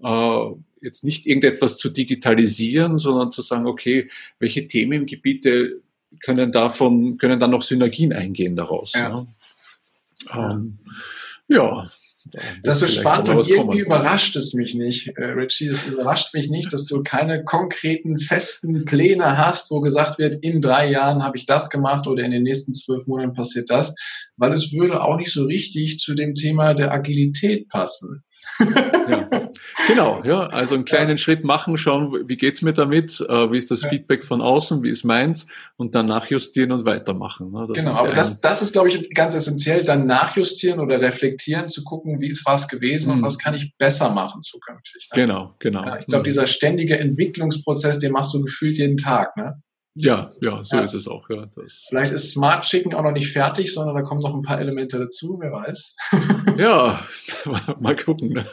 Äh, 0.02 0.54
jetzt 0.82 1.04
nicht 1.04 1.26
irgendetwas 1.26 1.76
zu 1.76 1.90
digitalisieren, 1.90 2.98
sondern 2.98 3.30
zu 3.30 3.42
sagen, 3.42 3.66
okay, 3.66 4.08
welche 4.38 4.66
Themengebiete 4.66 5.82
können 6.22 6.52
davon, 6.52 7.18
können 7.18 7.40
dann 7.40 7.50
noch 7.50 7.62
Synergien 7.62 8.12
eingehen 8.12 8.56
daraus. 8.56 8.92
Ja. 8.94 9.08
Ne? 9.08 9.26
Ähm, 10.34 10.78
ja. 11.48 11.88
Das 12.62 12.82
ist 12.82 12.96
spannend 12.96 13.30
und 13.30 13.48
irgendwie 13.48 13.82
kommen. 13.82 13.86
überrascht 13.86 14.36
es 14.36 14.52
mich 14.52 14.74
nicht, 14.74 15.16
äh, 15.16 15.24
Richie. 15.24 15.68
Es 15.68 15.86
überrascht 15.86 16.34
mich 16.34 16.50
nicht, 16.50 16.70
dass 16.72 16.84
du 16.84 17.02
keine 17.02 17.44
konkreten, 17.44 18.18
festen 18.18 18.84
Pläne 18.84 19.38
hast, 19.38 19.70
wo 19.70 19.80
gesagt 19.80 20.18
wird, 20.18 20.36
in 20.42 20.60
drei 20.60 20.90
Jahren 20.90 21.24
habe 21.24 21.38
ich 21.38 21.46
das 21.46 21.70
gemacht 21.70 22.06
oder 22.06 22.22
in 22.22 22.30
den 22.30 22.42
nächsten 22.42 22.74
zwölf 22.74 23.06
Monaten 23.06 23.32
passiert 23.32 23.70
das, 23.70 23.94
weil 24.36 24.52
es 24.52 24.72
würde 24.72 25.02
auch 25.02 25.16
nicht 25.16 25.32
so 25.32 25.44
richtig 25.44 25.98
zu 25.98 26.14
dem 26.14 26.34
Thema 26.34 26.74
der 26.74 26.92
Agilität 26.92 27.68
passen. 27.68 28.22
Ja. 29.08 29.28
Genau, 29.86 30.22
ja, 30.24 30.46
also 30.46 30.74
einen 30.74 30.84
kleinen 30.84 31.12
ja. 31.12 31.16
Schritt 31.18 31.44
machen, 31.44 31.76
schauen, 31.76 32.28
wie 32.28 32.36
geht's 32.36 32.62
mir 32.62 32.72
damit, 32.72 33.20
äh, 33.20 33.52
wie 33.52 33.58
ist 33.58 33.70
das 33.70 33.82
ja. 33.82 33.88
Feedback 33.88 34.24
von 34.24 34.40
außen, 34.40 34.82
wie 34.82 34.90
ist 34.90 35.04
meins 35.04 35.46
und 35.76 35.94
dann 35.94 36.06
nachjustieren 36.06 36.72
und 36.72 36.84
weitermachen. 36.84 37.50
Ne? 37.50 37.66
genau, 37.72 37.92
aber 37.92 38.12
das, 38.12 38.40
das 38.40 38.62
ist, 38.62 38.72
glaube 38.72 38.88
ich, 38.88 39.10
ganz 39.14 39.34
essentiell, 39.34 39.84
dann 39.84 40.06
nachjustieren 40.06 40.80
oder 40.80 41.00
reflektieren, 41.00 41.68
zu 41.68 41.84
gucken, 41.84 42.20
wie 42.20 42.28
ist 42.28 42.44
was 42.46 42.68
gewesen 42.68 43.10
mhm. 43.10 43.18
und 43.18 43.24
was 43.24 43.38
kann 43.38 43.54
ich 43.54 43.76
besser 43.76 44.10
machen 44.10 44.42
zukünftig. 44.42 45.08
Ne? 45.12 45.22
Genau, 45.22 45.54
genau. 45.58 45.84
Ja, 45.84 45.98
ich 45.98 46.06
glaube, 46.06 46.22
mhm. 46.22 46.24
dieser 46.24 46.46
ständige 46.46 46.98
Entwicklungsprozess, 46.98 47.98
den 47.98 48.12
machst 48.12 48.34
du 48.34 48.40
gefühlt 48.40 48.78
jeden 48.78 48.96
Tag. 48.96 49.36
Ne? 49.36 49.62
Ja, 49.94 50.32
ja, 50.40 50.62
so 50.62 50.76
ja. 50.76 50.84
ist 50.84 50.94
es 50.94 51.08
auch. 51.08 51.28
Ja, 51.30 51.46
das 51.54 51.86
Vielleicht 51.88 52.12
ist 52.12 52.32
Smart 52.32 52.64
Chicken 52.64 52.94
auch 52.94 53.02
noch 53.02 53.12
nicht 53.12 53.32
fertig, 53.32 53.72
sondern 53.72 53.96
da 53.96 54.02
kommen 54.02 54.20
noch 54.20 54.34
ein 54.34 54.42
paar 54.42 54.60
Elemente 54.60 54.98
dazu, 54.98 55.38
wer 55.40 55.52
weiß. 55.52 55.96
ja, 56.58 57.04
mal 57.80 57.96
gucken. 57.96 58.44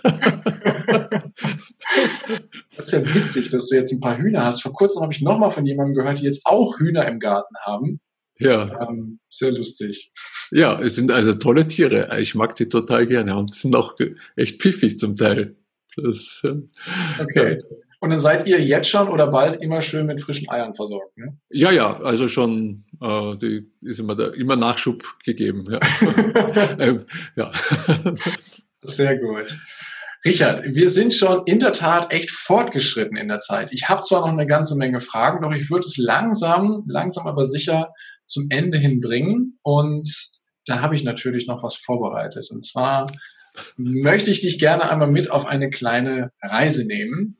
Das 2.76 2.86
ist 2.86 2.92
ja 2.92 3.16
witzig, 3.16 3.50
dass 3.50 3.70
du 3.70 3.76
jetzt 3.76 3.92
ein 3.92 4.00
paar 4.00 4.18
Hühner 4.18 4.46
hast. 4.46 4.62
Vor 4.62 4.74
kurzem 4.74 5.02
habe 5.04 5.14
ich 5.14 5.22
nochmal 5.22 5.52
von 5.52 5.66
jemandem 5.66 5.96
gehört, 5.96 6.20
die 6.20 6.26
jetzt 6.26 6.46
auch 6.46 6.80
Hühner 6.80 7.08
im 7.08 7.20
Garten 7.20 7.56
haben. 7.62 8.00
Ja. 8.40 8.88
Ähm, 8.88 9.20
sehr 9.28 9.52
lustig. 9.52 10.12
Ja, 10.52 10.80
es 10.80 10.96
sind 10.96 11.12
also 11.12 11.34
tolle 11.34 11.68
Tiere. 11.68 12.20
Ich 12.20 12.36
mag 12.36 12.56
die 12.56 12.68
total 12.68 13.08
gerne 13.08 13.38
und 13.38 13.54
sind 13.54 13.76
auch 13.76 13.96
echt 14.36 14.62
pfiffig 14.62 15.00
zum 15.00 15.16
Teil. 15.16 15.56
Das, 15.96 16.44
okay. 17.20 17.58
Ja. 17.60 17.78
Und 18.00 18.12
dann 18.12 18.20
seid 18.20 18.46
ihr 18.46 18.64
jetzt 18.64 18.90
schon 18.90 19.08
oder 19.08 19.28
bald 19.28 19.58
immer 19.58 19.82
schön 19.82 20.06
mit 20.06 20.22
frischen 20.22 20.50
Eiern 20.50 20.76
versorgt, 20.76 21.18
ne? 21.18 21.40
Ja, 21.50 21.72
ja, 21.72 22.00
also 22.00 22.28
schon, 22.28 22.86
äh, 23.02 23.36
die 23.38 23.72
ist 23.82 24.00
immer, 24.00 24.16
da, 24.16 24.28
immer 24.28 24.56
Nachschub 24.56 25.04
gegeben. 25.26 25.64
Ja. 25.68 25.80
ähm, 26.80 27.06
ja. 27.36 27.52
Sehr 28.84 29.18
gut. 29.18 29.58
Richard, 30.26 30.64
wir 30.64 30.90
sind 30.90 31.14
schon 31.14 31.44
in 31.46 31.60
der 31.60 31.74
Tat 31.74 32.12
echt 32.12 32.32
fortgeschritten 32.32 33.18
in 33.18 33.28
der 33.28 33.40
Zeit. 33.40 33.72
Ich 33.72 33.88
habe 33.88 34.04
zwar 34.04 34.22
noch 34.22 34.34
eine 34.34 34.48
ganze 34.48 34.76
Menge 34.76 35.00
Fragen, 35.00 35.42
doch 35.42 35.56
ich 35.56 35.70
würde 35.70 35.86
es 35.86 35.98
langsam, 35.98 36.84
langsam 36.88 37.28
aber 37.28 37.46
sicher 37.46 37.94
zum 38.26 38.48
Ende 38.50 38.78
hinbringen. 38.78 39.60
Und 39.62 40.08
da 40.66 40.82
habe 40.82 40.96
ich 40.96 41.04
natürlich 41.04 41.48
noch 41.48 41.64
was 41.64 41.78
vorbereitet. 41.78 42.50
Und 42.52 42.64
zwar 42.64 43.08
möchte 43.78 44.32
ich 44.32 44.42
dich 44.42 44.60
gerne 44.60 44.90
einmal 44.90 45.10
mit 45.10 45.32
auf 45.32 45.46
eine 45.46 45.70
kleine 45.70 46.32
Reise 46.42 46.86
nehmen. 46.86 47.38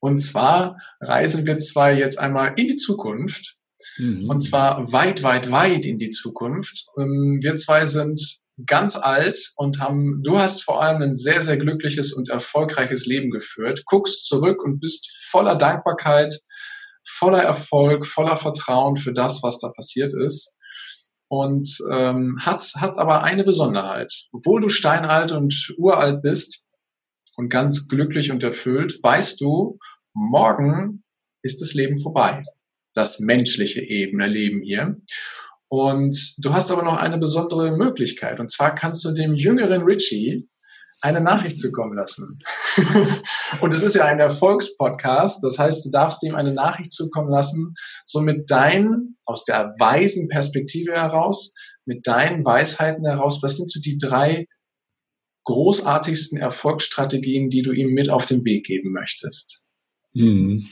Und 0.00 0.18
zwar 0.18 0.78
reisen 1.00 1.46
wir 1.46 1.58
zwar 1.58 1.92
jetzt 1.92 2.18
einmal 2.18 2.52
in 2.56 2.68
die 2.68 2.76
Zukunft, 2.76 3.56
mhm. 3.96 4.28
und 4.28 4.42
zwar 4.42 4.92
weit, 4.92 5.22
weit, 5.22 5.50
weit 5.50 5.86
in 5.86 5.98
die 5.98 6.10
Zukunft. 6.10 6.88
Ähm, 6.98 7.38
wir 7.42 7.56
zwei 7.56 7.86
sind 7.86 8.43
ganz 8.66 8.96
alt 8.96 9.52
und 9.56 9.80
haben, 9.80 10.22
du 10.22 10.38
hast 10.38 10.62
vor 10.62 10.82
allem 10.82 11.02
ein 11.02 11.14
sehr, 11.14 11.40
sehr 11.40 11.56
glückliches 11.56 12.12
und 12.12 12.28
erfolgreiches 12.28 13.06
Leben 13.06 13.30
geführt, 13.30 13.84
guckst 13.84 14.26
zurück 14.26 14.62
und 14.62 14.80
bist 14.80 15.10
voller 15.28 15.56
Dankbarkeit, 15.56 16.38
voller 17.06 17.42
Erfolg, 17.42 18.06
voller 18.06 18.36
Vertrauen 18.36 18.96
für 18.96 19.12
das, 19.12 19.42
was 19.42 19.58
da 19.58 19.70
passiert 19.70 20.12
ist. 20.14 20.56
Und 21.28 21.66
ähm, 21.90 22.38
hat, 22.40 22.62
hat 22.76 22.98
aber 22.98 23.22
eine 23.24 23.44
Besonderheit. 23.44 24.12
Obwohl 24.30 24.60
du 24.60 24.68
steinalt 24.68 25.32
und 25.32 25.74
uralt 25.78 26.22
bist, 26.22 26.64
und 27.36 27.48
ganz 27.48 27.88
glücklich 27.88 28.30
und 28.30 28.42
erfüllt, 28.42 29.02
weißt 29.02 29.40
du, 29.40 29.76
morgen 30.12 31.02
ist 31.42 31.60
das 31.60 31.74
Leben 31.74 31.98
vorbei. 31.98 32.44
Das 32.94 33.18
menschliche 33.18 33.82
Ebene 33.82 34.26
Leben 34.26 34.62
hier. 34.62 35.00
Und 35.68 36.16
du 36.38 36.52
hast 36.52 36.70
aber 36.70 36.82
noch 36.82 36.96
eine 36.96 37.18
besondere 37.18 37.76
Möglichkeit. 37.76 38.40
Und 38.40 38.50
zwar 38.50 38.74
kannst 38.74 39.04
du 39.04 39.12
dem 39.12 39.34
jüngeren 39.34 39.82
Richie 39.82 40.48
eine 41.00 41.20
Nachricht 41.20 41.58
zukommen 41.58 41.94
lassen. 41.94 42.38
und 43.60 43.74
es 43.74 43.82
ist 43.82 43.94
ja 43.94 44.06
ein 44.06 44.20
Erfolgspodcast. 44.20 45.44
Das 45.44 45.58
heißt, 45.58 45.84
du 45.84 45.90
darfst 45.90 46.22
ihm 46.22 46.34
eine 46.34 46.54
Nachricht 46.54 46.92
zukommen 46.92 47.30
lassen, 47.30 47.74
so 48.06 48.20
mit 48.20 48.50
deinen, 48.50 49.18
aus 49.26 49.44
der 49.44 49.74
weisen 49.78 50.28
Perspektive 50.28 50.92
heraus, 50.92 51.52
mit 51.84 52.06
deinen 52.06 52.44
Weisheiten 52.44 53.04
heraus. 53.04 53.42
Was 53.42 53.56
sind 53.56 53.70
so 53.70 53.80
die 53.80 53.98
drei 53.98 54.46
großartigsten 55.44 56.38
Erfolgsstrategien, 56.38 57.50
die 57.50 57.60
du 57.60 57.72
ihm 57.72 57.92
mit 57.92 58.08
auf 58.08 58.24
den 58.24 58.44
Weg 58.46 58.64
geben 58.64 58.92
möchtest? 58.92 59.62
Hm. 60.14 60.66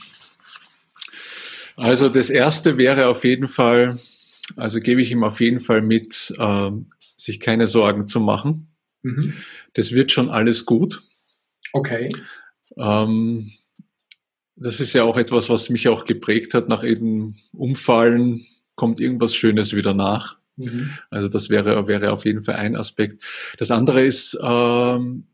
Also 1.75 2.09
das 2.09 2.29
erste 2.29 2.77
wäre 2.77 3.07
auf 3.07 3.23
jeden 3.23 3.47
Fall, 3.47 3.99
also 4.57 4.79
gebe 4.79 5.01
ich 5.01 5.11
ihm 5.11 5.23
auf 5.23 5.39
jeden 5.39 5.59
Fall 5.59 5.81
mit, 5.81 6.33
äh, 6.37 6.71
sich 7.17 7.39
keine 7.39 7.67
Sorgen 7.67 8.07
zu 8.07 8.19
machen. 8.19 8.75
Mhm. 9.01 9.33
Das 9.73 9.91
wird 9.91 10.11
schon 10.11 10.29
alles 10.29 10.65
gut. 10.65 11.03
Okay. 11.73 12.09
Ähm, 12.77 13.51
das 14.55 14.79
ist 14.79 14.93
ja 14.93 15.03
auch 15.03 15.17
etwas, 15.17 15.49
was 15.49 15.69
mich 15.69 15.87
auch 15.87 16.05
geprägt 16.05 16.53
hat. 16.53 16.69
Nach 16.69 16.83
jedem 16.83 17.35
Umfallen 17.53 18.41
kommt 18.75 18.99
irgendwas 18.99 19.35
Schönes 19.35 19.75
wieder 19.75 19.93
nach. 19.93 20.37
Mhm. 20.55 20.91
Also 21.09 21.27
das 21.27 21.49
wäre, 21.49 21.87
wäre 21.87 22.11
auf 22.11 22.25
jeden 22.25 22.43
Fall 22.43 22.55
ein 22.55 22.75
Aspekt. 22.75 23.23
Das 23.57 23.71
andere 23.71 24.03
ist 24.03 24.37
ähm, 24.41 25.27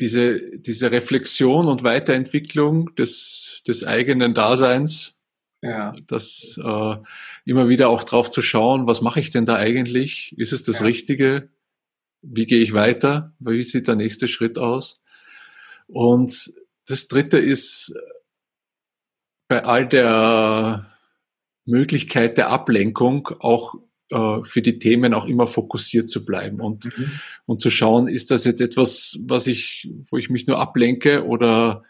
diese, 0.00 0.58
diese 0.58 0.90
Reflexion 0.90 1.66
und 1.66 1.84
Weiterentwicklung 1.84 2.94
des, 2.96 3.62
des 3.66 3.84
eigenen 3.84 4.34
Daseins. 4.34 5.18
Ja. 5.62 5.92
Das 6.08 6.58
äh, 6.62 6.96
immer 7.44 7.68
wieder 7.68 7.88
auch 7.88 8.02
drauf 8.02 8.30
zu 8.30 8.42
schauen, 8.42 8.86
was 8.86 9.00
mache 9.00 9.20
ich 9.20 9.30
denn 9.30 9.46
da 9.46 9.56
eigentlich? 9.56 10.34
Ist 10.36 10.52
es 10.52 10.64
das 10.64 10.80
ja. 10.80 10.86
Richtige? 10.86 11.50
Wie 12.20 12.46
gehe 12.46 12.60
ich 12.60 12.72
weiter? 12.72 13.32
Wie 13.38 13.62
sieht 13.62 13.88
der 13.88 13.96
nächste 13.96 14.28
Schritt 14.28 14.58
aus? 14.58 15.00
Und 15.86 16.52
das 16.86 17.08
dritte 17.08 17.38
ist 17.38 17.94
bei 19.48 19.64
all 19.64 19.88
der 19.88 20.90
Möglichkeit 21.64 22.38
der 22.38 22.50
Ablenkung 22.50 23.28
auch 23.38 23.74
äh, 24.10 24.42
für 24.42 24.62
die 24.62 24.78
Themen 24.78 25.14
auch 25.14 25.26
immer 25.26 25.46
fokussiert 25.46 26.08
zu 26.08 26.24
bleiben 26.24 26.60
und, 26.60 26.86
mhm. 26.86 27.10
und 27.46 27.62
zu 27.62 27.70
schauen, 27.70 28.08
ist 28.08 28.30
das 28.30 28.44
jetzt 28.44 28.60
etwas, 28.60 29.18
was 29.26 29.46
ich, 29.46 29.88
wo 30.10 30.18
ich 30.18 30.28
mich 30.28 30.46
nur 30.46 30.58
ablenke 30.58 31.24
oder 31.24 31.84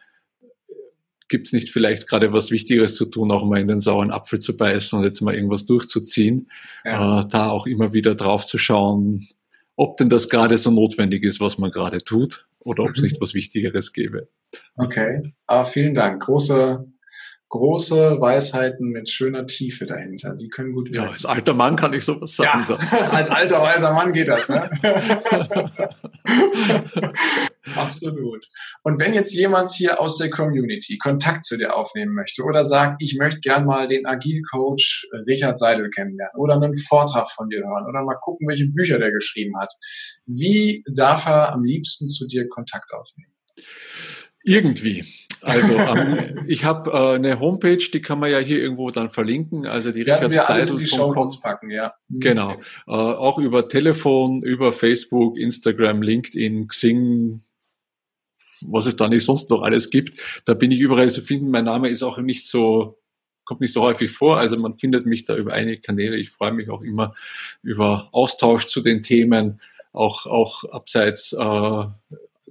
gibt 1.33 1.47
es 1.47 1.53
nicht 1.55 1.71
vielleicht 1.71 2.09
gerade 2.09 2.35
was 2.35 2.51
Wichtigeres 2.51 2.95
zu 2.95 3.07
tun, 3.07 3.33
auch 3.33 3.45
mal 3.47 3.59
in 3.59 3.67
den 3.67 3.81
sauren 3.81 4.11
Apfel 4.11 4.39
zu 4.39 4.55
beißen 4.55 4.99
und 4.99 5.05
jetzt 5.05 5.23
mal 5.23 5.35
irgendwas 5.35 5.65
durchzuziehen, 5.65 6.51
ja. 6.85 7.21
äh, 7.21 7.25
da 7.27 7.49
auch 7.49 7.67
immer 7.67 7.95
wieder 7.95 8.15
drauf 8.15 8.47
zu 8.47 8.59
schauen, 8.59 9.27
ob 9.75 9.97
denn 9.97 10.11
das 10.11 10.29
gerade 10.29 10.59
so 10.59 10.71
notwendig 10.71 11.25
ist, 11.25 11.41
was 11.41 11.57
man 11.57 11.71
gerade 11.71 11.99
tut, 11.99 12.47
oder 12.61 12.85
ob 12.85 12.91
es 12.91 12.99
mhm. 12.99 13.05
nicht 13.05 13.21
was 13.23 13.33
Wichtigeres 13.33 13.95
gäbe. 13.95 14.29
Okay, 14.77 15.33
ah, 15.47 15.65
vielen 15.65 15.95
Dank. 15.95 16.23
Große, 16.23 16.87
große 17.53 18.19
Weisheiten 18.19 18.89
mit 18.89 19.11
schöner 19.11 19.47
Tiefe 19.47 19.85
dahinter. 19.85 20.35
Die 20.35 20.49
können 20.49 20.73
gut 20.73 20.91
werden. 20.91 21.05
Ja, 21.05 21.11
als 21.11 21.27
alter 21.27 21.53
Mann 21.53 21.77
kann 21.77 21.93
ich 21.93 22.03
sowas 22.03 22.35
sagen. 22.35 22.65
Ja, 22.67 22.77
als 23.13 23.29
alter 23.29 23.61
weiser 23.61 23.93
Mann 23.93 24.15
geht 24.15 24.29
das, 24.29 24.49
ne? 24.49 24.71
Absolut. 27.77 28.47
Und 28.83 28.99
wenn 28.99 29.13
jetzt 29.13 29.35
jemand 29.35 29.71
hier 29.71 30.01
aus 30.01 30.17
der 30.17 30.31
Community 30.31 30.97
Kontakt 30.97 31.45
zu 31.45 31.59
dir 31.59 31.77
aufnehmen 31.77 32.15
möchte 32.15 32.43
oder 32.43 32.65
sagt, 32.65 33.03
ich 33.03 33.19
möchte 33.19 33.41
gern 33.41 33.67
mal 33.67 33.87
den 33.87 34.07
Agil-Coach 34.07 35.09
Richard 35.27 35.59
Seidel 35.59 35.91
kennenlernen 35.91 36.35
oder 36.39 36.55
einen 36.55 36.75
Vortrag 36.75 37.31
von 37.31 37.51
dir 37.51 37.61
hören 37.61 37.87
oder 37.87 38.03
mal 38.03 38.17
gucken, 38.19 38.49
welche 38.49 38.67
Bücher 38.67 38.99
der 38.99 39.13
geschrieben 39.13 39.59
hat, 39.61 39.75
wie 40.25 40.85
darf 40.91 41.27
er 41.27 41.53
am 41.53 41.65
liebsten 41.65 42.09
zu 42.09 42.27
dir 42.27 42.49
Kontakt 42.49 42.95
aufnehmen? 42.95 43.33
Irgendwie. 44.45 45.05
Also 45.43 45.73
ähm, 45.77 46.45
ich 46.47 46.65
habe 46.65 46.91
äh, 46.91 47.15
eine 47.17 47.41
Homepage, 47.41 47.79
die 47.79 48.01
kann 48.01 48.21
man 48.21 48.31
ja 48.31 48.39
hier 48.39 48.61
irgendwo 48.61 48.91
dann 48.91 49.11
verlinken. 49.11 49.67
Also 49.67 49.93
die 49.93 50.07
Werden 50.07 50.37
alles 50.39 50.71
in 50.71 50.77
die 50.79 50.87
Show 50.87 51.13
Notes 51.13 51.41
packen, 51.41 51.71
ja. 51.71 51.95
Mhm. 52.09 52.21
Genau. 52.21 52.53
Äh, 52.87 52.93
auch 52.93 53.39
über 53.39 53.69
Telefon, 53.69 54.43
über 54.43 54.73
Facebook, 54.73 55.37
Instagram, 55.37 56.03
LinkedIn, 56.03 56.69
Xing, 56.69 57.43
was 58.63 58.87
es 58.87 58.97
da 58.97 59.09
nicht 59.09 59.25
sonst 59.25 59.51
noch 59.51 59.63
alles 59.63 59.91
gibt. 59.91 60.43
Da 60.45 60.55
bin 60.55 60.71
ich 60.71 60.79
überall 60.79 61.11
zu 61.11 61.23
finden. 61.23 61.51
Mein 61.51 61.65
Name 61.65 61.89
ist 61.89 62.03
auch 62.03 62.19
nicht 62.19 62.47
so 62.47 62.99
kommt 63.45 63.61
nicht 63.61 63.73
so 63.73 63.83
häufig 63.83 64.13
vor. 64.13 64.39
Also 64.39 64.57
man 64.57 64.79
findet 64.79 65.05
mich 65.05 65.25
da 65.25 65.37
über 65.37 65.53
einige 65.53 65.81
Kanäle. 65.81 66.17
Ich 66.17 66.31
freue 66.31 66.53
mich 66.53 66.71
auch 66.71 66.83
immer 66.83 67.15
über 67.63 68.09
Austausch 68.13 68.67
zu 68.67 68.81
den 68.81 69.03
Themen, 69.03 69.61
auch, 69.93 70.27
auch 70.27 70.65
abseits 70.65 71.33
äh, 71.33 71.85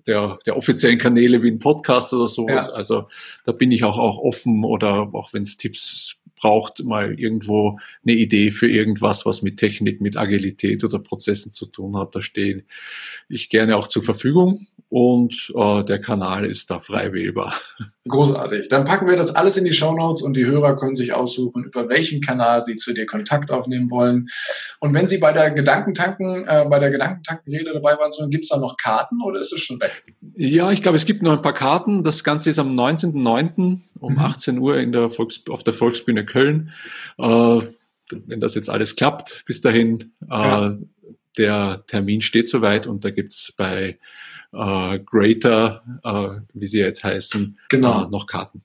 der, 0.07 0.39
der 0.45 0.57
offiziellen 0.57 0.97
Kanäle 0.97 1.43
wie 1.43 1.51
ein 1.51 1.59
Podcast 1.59 2.13
oder 2.13 2.27
sowas. 2.27 2.67
Ja. 2.67 2.73
Also 2.73 3.07
da 3.45 3.51
bin 3.51 3.71
ich 3.71 3.83
auch, 3.83 3.97
auch 3.97 4.17
offen 4.19 4.63
oder 4.63 5.13
auch 5.13 5.33
wenn 5.33 5.43
es 5.43 5.57
Tipps 5.57 6.17
braucht, 6.41 6.83
mal 6.83 7.19
irgendwo 7.19 7.79
eine 8.03 8.15
Idee 8.15 8.51
für 8.51 8.69
irgendwas, 8.69 9.25
was 9.25 9.43
mit 9.43 9.57
Technik, 9.57 10.01
mit 10.01 10.17
Agilität 10.17 10.83
oder 10.83 10.99
Prozessen 10.99 11.51
zu 11.51 11.67
tun 11.67 11.95
hat. 11.97 12.15
Da 12.15 12.21
stehe 12.21 12.63
ich 13.29 13.49
gerne 13.49 13.77
auch 13.77 13.87
zur 13.87 14.03
Verfügung 14.03 14.65
und 14.89 15.53
äh, 15.55 15.83
der 15.83 16.01
Kanal 16.01 16.45
ist 16.45 16.71
da 16.71 16.79
frei 16.79 17.13
wählbar. 17.13 17.53
Großartig. 18.07 18.67
Dann 18.67 18.83
packen 18.83 19.07
wir 19.07 19.15
das 19.15 19.35
alles 19.35 19.57
in 19.57 19.65
die 19.65 19.73
Show 19.73 19.93
Notes 19.93 20.23
und 20.23 20.35
die 20.35 20.45
Hörer 20.45 20.75
können 20.75 20.95
sich 20.95 21.13
aussuchen, 21.13 21.65
über 21.65 21.87
welchen 21.87 22.19
Kanal 22.19 22.63
sie 22.65 22.75
zu 22.75 22.93
dir 22.93 23.05
Kontakt 23.05 23.51
aufnehmen 23.51 23.91
wollen. 23.91 24.27
Und 24.79 24.95
wenn 24.95 25.05
sie 25.05 25.19
bei 25.19 25.31
der 25.33 25.51
Gedankentanken, 25.51 26.47
äh, 26.47 26.65
bei 26.67 26.79
der 26.79 26.89
Gedankentankenrede 26.89 27.73
dabei 27.73 27.99
waren, 27.99 28.11
so, 28.11 28.27
gibt 28.27 28.45
es 28.45 28.49
da 28.49 28.57
noch 28.57 28.77
Karten 28.77 29.21
oder 29.23 29.39
ist 29.39 29.53
es 29.53 29.61
schon 29.61 29.79
weg? 29.79 30.03
Ja, 30.35 30.71
ich 30.71 30.81
glaube, 30.81 30.95
es 30.95 31.05
gibt 31.05 31.21
noch 31.21 31.33
ein 31.33 31.43
paar 31.43 31.53
Karten. 31.53 32.01
Das 32.01 32.23
Ganze 32.23 32.49
ist 32.49 32.57
am 32.57 32.75
19.09. 32.75 33.81
um 33.99 34.13
mhm. 34.13 34.19
18 34.19 34.57
Uhr 34.57 34.77
in 34.77 34.91
der 34.91 35.09
Volks 35.09 35.41
auf 35.47 35.63
der 35.63 35.73
Volksbühne 35.73 36.25
Köln. 36.25 36.71
Äh, 37.19 37.59
wenn 38.25 38.39
das 38.39 38.55
jetzt 38.55 38.71
alles 38.71 38.95
klappt, 38.95 39.43
bis 39.45 39.61
dahin, 39.61 40.13
äh, 40.23 40.33
ja. 40.33 40.77
der 41.37 41.83
Termin 41.85 42.21
steht 42.21 42.49
soweit 42.49 42.87
und 42.87 43.05
da 43.05 43.11
gibt's 43.11 43.53
bei 43.55 43.99
äh, 44.53 44.99
Greater, 44.99 45.83
äh, 46.03 46.41
wie 46.53 46.67
sie 46.67 46.79
jetzt 46.79 47.03
heißen, 47.03 47.59
genau. 47.69 48.05
äh, 48.05 48.09
noch 48.09 48.27
Karten. 48.27 48.61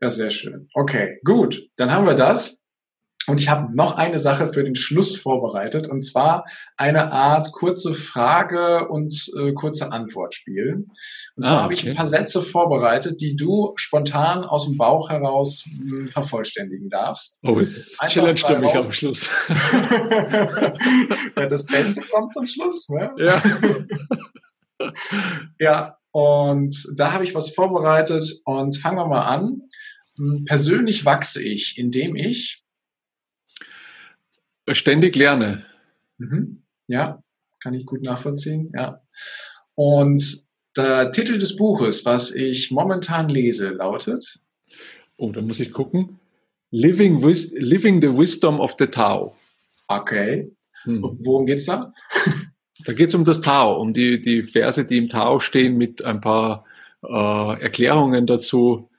Ja, 0.00 0.08
sehr 0.08 0.30
schön. 0.30 0.68
Okay, 0.74 1.20
gut. 1.24 1.68
Dann 1.76 1.92
haben 1.92 2.06
wir 2.06 2.14
das. 2.14 2.62
Und 3.28 3.40
ich 3.40 3.48
habe 3.48 3.72
noch 3.76 3.96
eine 3.96 4.18
Sache 4.18 4.48
für 4.48 4.64
den 4.64 4.74
Schluss 4.74 5.16
vorbereitet, 5.16 5.86
und 5.86 6.02
zwar 6.02 6.44
eine 6.76 7.12
Art 7.12 7.52
kurze 7.52 7.94
Frage 7.94 8.88
und 8.88 9.30
äh, 9.38 9.52
kurze 9.52 9.92
Antwortspiel. 9.92 10.88
Und 11.36 11.46
zwar 11.46 11.52
ah, 11.52 11.58
okay. 11.58 11.62
habe 11.62 11.74
ich 11.74 11.88
ein 11.88 11.94
paar 11.94 12.08
Sätze 12.08 12.42
vorbereitet, 12.42 13.20
die 13.20 13.36
du 13.36 13.74
spontan 13.76 14.42
aus 14.42 14.66
dem 14.66 14.76
Bauch 14.76 15.08
heraus 15.08 15.66
mh, 15.66 15.90
hm, 15.90 16.08
vervollständigen 16.08 16.90
darfst. 16.90 17.38
Oh, 17.44 17.60
jetzt 17.60 17.96
challenge 18.08 18.40
du 18.40 18.58
mich 18.58 18.74
am 18.74 18.92
Schluss. 18.92 19.30
das 21.36 21.64
Beste 21.66 22.02
kommt 22.10 22.32
zum 22.32 22.46
Schluss, 22.46 22.88
ne? 22.88 23.12
Ja. 23.18 23.40
ja, 25.58 25.98
und 26.10 26.74
da 26.96 27.12
habe 27.12 27.24
ich 27.24 27.34
was 27.34 27.54
vorbereitet 27.54 28.40
und 28.44 28.76
fangen 28.76 28.98
wir 28.98 29.06
mal 29.06 29.26
an. 29.26 29.62
Hm, 30.18 30.44
persönlich 30.44 31.04
wachse 31.04 31.42
ich, 31.42 31.78
indem 31.78 32.16
ich 32.16 32.62
ständig 34.70 35.16
lerne. 35.16 35.64
Mhm. 36.18 36.62
Ja, 36.86 37.22
kann 37.60 37.74
ich 37.74 37.86
gut 37.86 38.02
nachvollziehen. 38.02 38.70
Ja. 38.74 39.02
Und 39.74 40.46
der 40.76 41.12
Titel 41.12 41.38
des 41.38 41.56
Buches, 41.56 42.04
was 42.04 42.34
ich 42.34 42.70
momentan 42.70 43.28
lese, 43.28 43.70
lautet. 43.70 44.40
Oh, 45.16 45.32
da 45.32 45.40
muss 45.40 45.60
ich 45.60 45.72
gucken. 45.72 46.18
Living, 46.70 47.20
Living 47.20 48.00
the 48.00 48.08
Wisdom 48.08 48.60
of 48.60 48.76
the 48.78 48.86
Tao. 48.86 49.36
Okay. 49.88 50.50
Hm. 50.84 51.02
Worum 51.02 51.46
geht's 51.46 51.66
da? 51.66 51.92
Da 52.84 52.92
geht 52.92 53.08
es 53.08 53.14
um 53.14 53.24
das 53.24 53.40
Tao, 53.40 53.80
um 53.80 53.92
die, 53.92 54.20
die 54.20 54.42
Verse, 54.42 54.84
die 54.84 54.98
im 54.98 55.08
Tao 55.08 55.40
stehen, 55.40 55.76
mit 55.76 56.04
ein 56.04 56.20
paar 56.20 56.64
äh, 57.02 57.60
Erklärungen 57.60 58.26
dazu, 58.26 58.90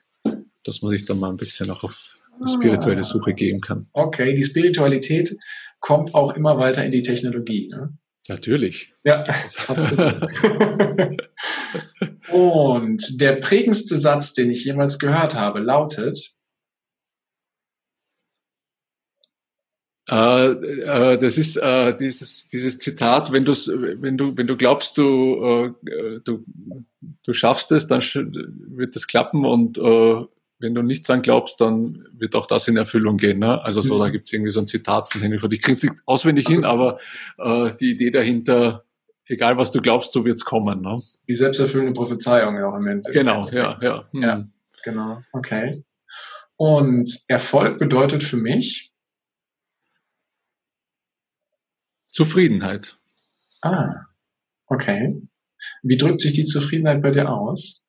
dass 0.64 0.82
man 0.82 0.90
sich 0.90 1.04
dann 1.04 1.20
mal 1.20 1.30
ein 1.30 1.36
bisschen 1.36 1.70
auch 1.70 1.84
auf 1.84 2.18
spirituelle 2.46 3.00
ah. 3.00 3.04
Suche 3.04 3.34
geben 3.34 3.60
kann. 3.60 3.86
Okay, 3.92 4.34
die 4.34 4.44
Spiritualität 4.44 5.36
kommt 5.80 6.14
auch 6.14 6.34
immer 6.34 6.58
weiter 6.58 6.84
in 6.84 6.92
die 6.92 7.02
Technologie. 7.02 7.68
Ne? 7.70 7.96
Natürlich. 8.28 8.92
Ja, 9.04 9.24
absolut. 9.68 10.26
Und 12.32 13.20
der 13.20 13.36
prägendste 13.36 13.96
Satz, 13.96 14.32
den 14.32 14.50
ich 14.50 14.64
jemals 14.64 14.98
gehört 14.98 15.34
habe, 15.34 15.60
lautet, 15.60 16.33
Äh, 20.10 20.50
äh, 20.50 21.18
das 21.18 21.38
ist 21.38 21.56
äh, 21.56 21.96
dieses, 21.96 22.48
dieses 22.48 22.78
Zitat, 22.78 23.32
wenn, 23.32 23.44
du's, 23.44 23.70
wenn, 23.72 24.18
du, 24.18 24.36
wenn 24.36 24.46
du 24.46 24.56
glaubst, 24.56 24.98
du, 24.98 25.74
äh, 25.86 26.20
du, 26.22 26.44
du 27.22 27.32
schaffst 27.32 27.72
es, 27.72 27.86
dann 27.86 28.02
wird 28.02 28.96
das 28.96 29.06
klappen 29.06 29.46
und 29.46 29.78
äh, 29.78 30.24
wenn 30.58 30.74
du 30.74 30.82
nicht 30.82 31.08
dran 31.08 31.22
glaubst, 31.22 31.60
dann 31.60 32.06
wird 32.12 32.36
auch 32.36 32.46
das 32.46 32.68
in 32.68 32.76
Erfüllung 32.76 33.16
gehen. 33.16 33.38
Ne? 33.38 33.62
Also 33.62 33.80
so, 33.80 33.94
mhm. 33.94 33.98
da 33.98 34.08
gibt 34.10 34.26
es 34.26 34.32
irgendwie 34.32 34.50
so 34.50 34.60
ein 34.60 34.66
Zitat 34.66 35.10
von 35.10 35.20
Henry 35.20 35.38
Ford. 35.38 35.52
Ich 35.52 35.62
kriege 35.62 35.76
es 35.76 35.82
nicht 35.82 35.94
auswendig 36.06 36.46
also, 36.46 36.56
hin, 36.56 36.64
aber 36.64 36.98
äh, 37.38 37.72
die 37.80 37.92
Idee 37.92 38.10
dahinter, 38.10 38.84
egal 39.26 39.56
was 39.56 39.72
du 39.72 39.80
glaubst, 39.80 40.12
so 40.12 40.24
wird's 40.24 40.44
kommen. 40.44 40.82
Ne? 40.82 41.00
Die 41.28 41.34
selbsterfüllende 41.34 41.92
Prophezeiung 41.92 42.56
ja 42.56 42.68
auch 42.68 42.76
im 42.76 42.86
Endeffekt. 42.86 43.16
Genau, 43.16 43.46
ja, 43.50 43.78
ja. 43.82 44.04
Hm. 44.12 44.22
Ja, 44.22 44.48
genau, 44.84 45.18
okay. 45.32 45.82
Und 46.56 47.10
Erfolg 47.28 47.78
bedeutet 47.78 48.22
für 48.22 48.36
mich, 48.36 48.93
Zufriedenheit. 52.14 52.96
Ah, 53.60 54.06
okay. 54.66 55.08
Wie 55.82 55.96
drückt 55.96 56.20
sich 56.20 56.32
die 56.32 56.44
Zufriedenheit 56.44 57.02
bei 57.02 57.10
dir 57.10 57.28
aus? 57.28 57.84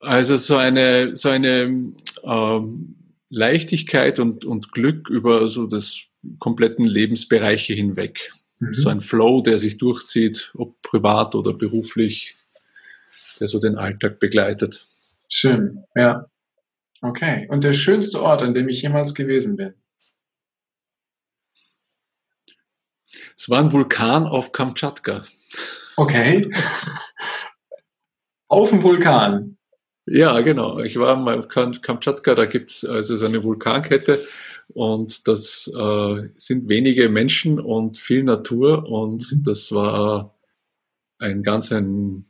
Also 0.00 0.36
so 0.36 0.56
eine, 0.56 1.16
so 1.16 1.28
eine 1.28 1.94
ähm, 2.24 2.96
Leichtigkeit 3.30 4.18
und, 4.18 4.44
und 4.44 4.72
Glück 4.72 5.08
über 5.08 5.48
so 5.48 5.68
das 5.68 6.00
kompletten 6.40 6.84
Lebensbereiche 6.84 7.74
hinweg. 7.74 8.32
Mhm. 8.58 8.74
So 8.74 8.88
ein 8.88 9.00
Flow, 9.00 9.40
der 9.40 9.58
sich 9.58 9.78
durchzieht, 9.78 10.52
ob 10.56 10.82
privat 10.82 11.36
oder 11.36 11.52
beruflich, 11.52 12.34
der 13.38 13.46
so 13.46 13.60
den 13.60 13.76
Alltag 13.76 14.18
begleitet. 14.18 14.84
Schön, 15.28 15.84
ja. 15.94 16.26
Okay. 17.02 17.46
Und 17.50 17.62
der 17.62 17.72
schönste 17.72 18.20
Ort, 18.20 18.42
an 18.42 18.52
dem 18.52 18.68
ich 18.68 18.82
jemals 18.82 19.14
gewesen 19.14 19.56
bin? 19.56 19.74
Es 23.36 23.50
war 23.50 23.60
ein 23.60 23.72
Vulkan 23.72 24.26
auf 24.26 24.52
Kamtschatka. 24.52 25.24
Okay. 25.96 26.50
auf 28.48 28.70
dem 28.70 28.82
Vulkan. 28.82 29.56
Ja, 30.06 30.40
genau. 30.40 30.80
Ich 30.80 30.96
war 30.96 31.16
mal 31.16 31.38
auf 31.38 31.48
Kamtschatka, 31.48 32.34
da 32.34 32.44
gibt's 32.44 32.84
also 32.84 33.16
so 33.16 33.26
eine 33.26 33.42
Vulkankette 33.42 34.26
und 34.68 35.26
das 35.28 35.70
äh, 35.74 36.28
sind 36.36 36.68
wenige 36.68 37.08
Menschen 37.08 37.58
und 37.58 37.98
viel 37.98 38.22
Natur 38.22 38.86
und 38.86 39.30
mhm. 39.32 39.42
das 39.44 39.72
war 39.72 40.34
ein 41.18 41.42
ganz 41.42 41.72
ein 41.72 42.26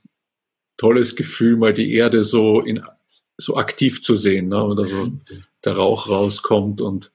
tolles 0.77 1.17
Gefühl, 1.17 1.57
mal 1.57 1.75
die 1.75 1.95
Erde 1.95 2.25
so 2.25 2.61
in 2.61 2.83
so 3.37 3.57
aktiv 3.57 4.03
zu 4.03 4.15
sehen, 4.15 4.49
ne? 4.49 4.63
und 4.63 4.79
also 4.79 5.13
der 5.65 5.75
Rauch 5.75 6.09
rauskommt 6.09 6.81
und 6.81 7.11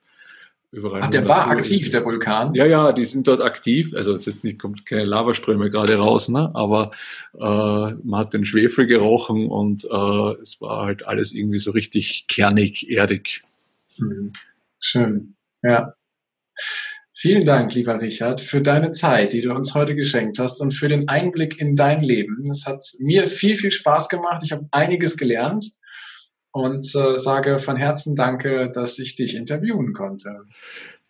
überall. 0.72 1.00
Ach, 1.02 1.10
der 1.10 1.28
war 1.28 1.48
aktiv, 1.48 1.82
ist. 1.82 1.94
der 1.94 2.04
Vulkan? 2.04 2.52
Ja, 2.54 2.66
ja, 2.66 2.92
die 2.92 3.04
sind 3.04 3.26
dort 3.26 3.40
aktiv. 3.40 3.92
Also 3.94 4.16
jetzt 4.16 4.44
nicht, 4.44 4.58
kommt 4.58 4.86
keine 4.86 5.04
Lavaströme 5.04 5.70
gerade 5.70 5.96
raus, 5.96 6.28
ne? 6.28 6.50
aber 6.54 6.92
äh, 7.34 7.38
man 7.38 8.20
hat 8.20 8.32
den 8.32 8.44
Schwefel 8.44 8.86
gerochen 8.86 9.48
und 9.48 9.84
äh, 9.84 10.42
es 10.42 10.60
war 10.60 10.86
halt 10.86 11.06
alles 11.06 11.32
irgendwie 11.32 11.58
so 11.58 11.72
richtig 11.72 12.26
kernig, 12.28 12.88
erdig. 12.90 13.42
Mhm. 13.98 14.32
Schön, 14.78 15.34
ja. 15.62 15.94
Vielen 17.12 17.44
Dank, 17.44 17.74
lieber 17.74 18.00
Richard, 18.00 18.40
für 18.40 18.62
deine 18.62 18.92
Zeit, 18.92 19.34
die 19.34 19.42
du 19.42 19.52
uns 19.52 19.74
heute 19.74 19.94
geschenkt 19.94 20.38
hast 20.38 20.58
und 20.62 20.72
für 20.72 20.88
den 20.88 21.06
Einblick 21.08 21.60
in 21.60 21.76
dein 21.76 22.00
Leben. 22.02 22.38
Es 22.50 22.64
hat 22.64 22.82
mir 22.98 23.26
viel, 23.26 23.56
viel 23.56 23.70
Spaß 23.70 24.08
gemacht. 24.08 24.40
Ich 24.42 24.52
habe 24.52 24.66
einiges 24.70 25.18
gelernt 25.18 25.70
und 26.52 26.84
äh, 26.94 27.18
sage 27.18 27.58
von 27.58 27.76
Herzen 27.76 28.16
Danke, 28.16 28.70
dass 28.72 28.98
ich 28.98 29.14
dich 29.14 29.36
interviewen 29.36 29.92
konnte. 29.92 30.44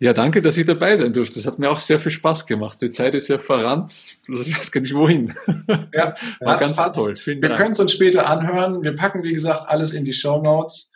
Ja, 0.03 0.15
danke, 0.15 0.41
dass 0.41 0.57
ich 0.57 0.65
dabei 0.65 0.97
sein 0.97 1.13
durfte. 1.13 1.35
Das 1.35 1.47
hat 1.47 1.59
mir 1.59 1.71
auch 1.71 1.79
sehr 1.79 1.99
viel 1.99 2.11
Spaß 2.11 2.47
gemacht. 2.47 2.81
Die 2.81 2.91
Zeit 2.91 3.15
ist 3.15 3.29
ja 3.29 3.39
verrannt. 3.39 3.93
Ich 4.29 4.59
weiß 4.59 4.73
gar 4.73 4.81
nicht 4.81 4.95
wohin. 4.95 5.33
Ja, 5.93 6.15
war 6.41 6.59
ganz 6.59 6.77
toll. 6.77 7.17
Vielen 7.17 7.43
wir 7.43 7.51
können 7.51 7.73
es 7.73 7.81
uns 7.81 7.93
später 7.93 8.27
anhören. 8.27 8.83
Wir 8.83 8.95
packen, 8.95 9.23
wie 9.23 9.33
gesagt, 9.33 9.69
alles 9.69 9.93
in 9.93 10.05
die 10.05 10.13
Show 10.13 10.41
Notes. 10.43 10.93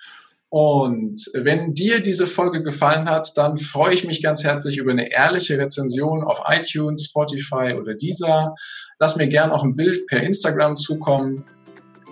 Und 0.49 1.21
wenn 1.35 1.73
dir 1.73 2.01
diese 2.01 2.27
Folge 2.27 2.63
gefallen 2.63 3.09
hat, 3.09 3.37
dann 3.37 3.57
freue 3.59 3.93
ich 3.93 4.07
mich 4.07 4.23
ganz 4.23 4.45
herzlich 4.45 4.79
über 4.79 4.93
eine 4.93 5.13
ehrliche 5.13 5.59
Rezension 5.59 6.23
auf 6.23 6.41
iTunes, 6.47 7.07
Spotify 7.07 7.75
oder 7.79 7.95
Deezer. 7.95 8.55
Lass 8.99 9.17
mir 9.17 9.27
gern 9.27 9.51
auch 9.51 9.65
ein 9.65 9.75
Bild 9.75 10.07
per 10.07 10.23
Instagram 10.23 10.77
zukommen 10.77 11.45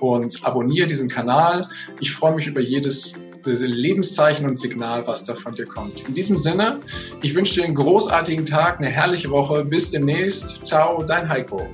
und 0.02 0.44
abonniere 0.44 0.88
diesen 0.88 1.08
Kanal. 1.08 1.68
Ich 2.00 2.12
freue 2.12 2.34
mich 2.34 2.48
über 2.48 2.60
jedes 2.60 3.14
Lebenszeichen 3.44 4.46
und 4.46 4.58
Signal, 4.58 5.06
was 5.06 5.22
da 5.22 5.34
von 5.34 5.54
dir 5.54 5.66
kommt. 5.66 6.08
In 6.08 6.14
diesem 6.14 6.38
Sinne, 6.38 6.80
ich 7.22 7.36
wünsche 7.36 7.54
dir 7.54 7.64
einen 7.64 7.76
großartigen 7.76 8.44
Tag, 8.44 8.80
eine 8.80 8.90
herrliche 8.90 9.30
Woche. 9.30 9.64
Bis 9.64 9.90
demnächst. 9.90 10.66
Ciao, 10.66 11.04
dein 11.04 11.28
Heiko. 11.28 11.68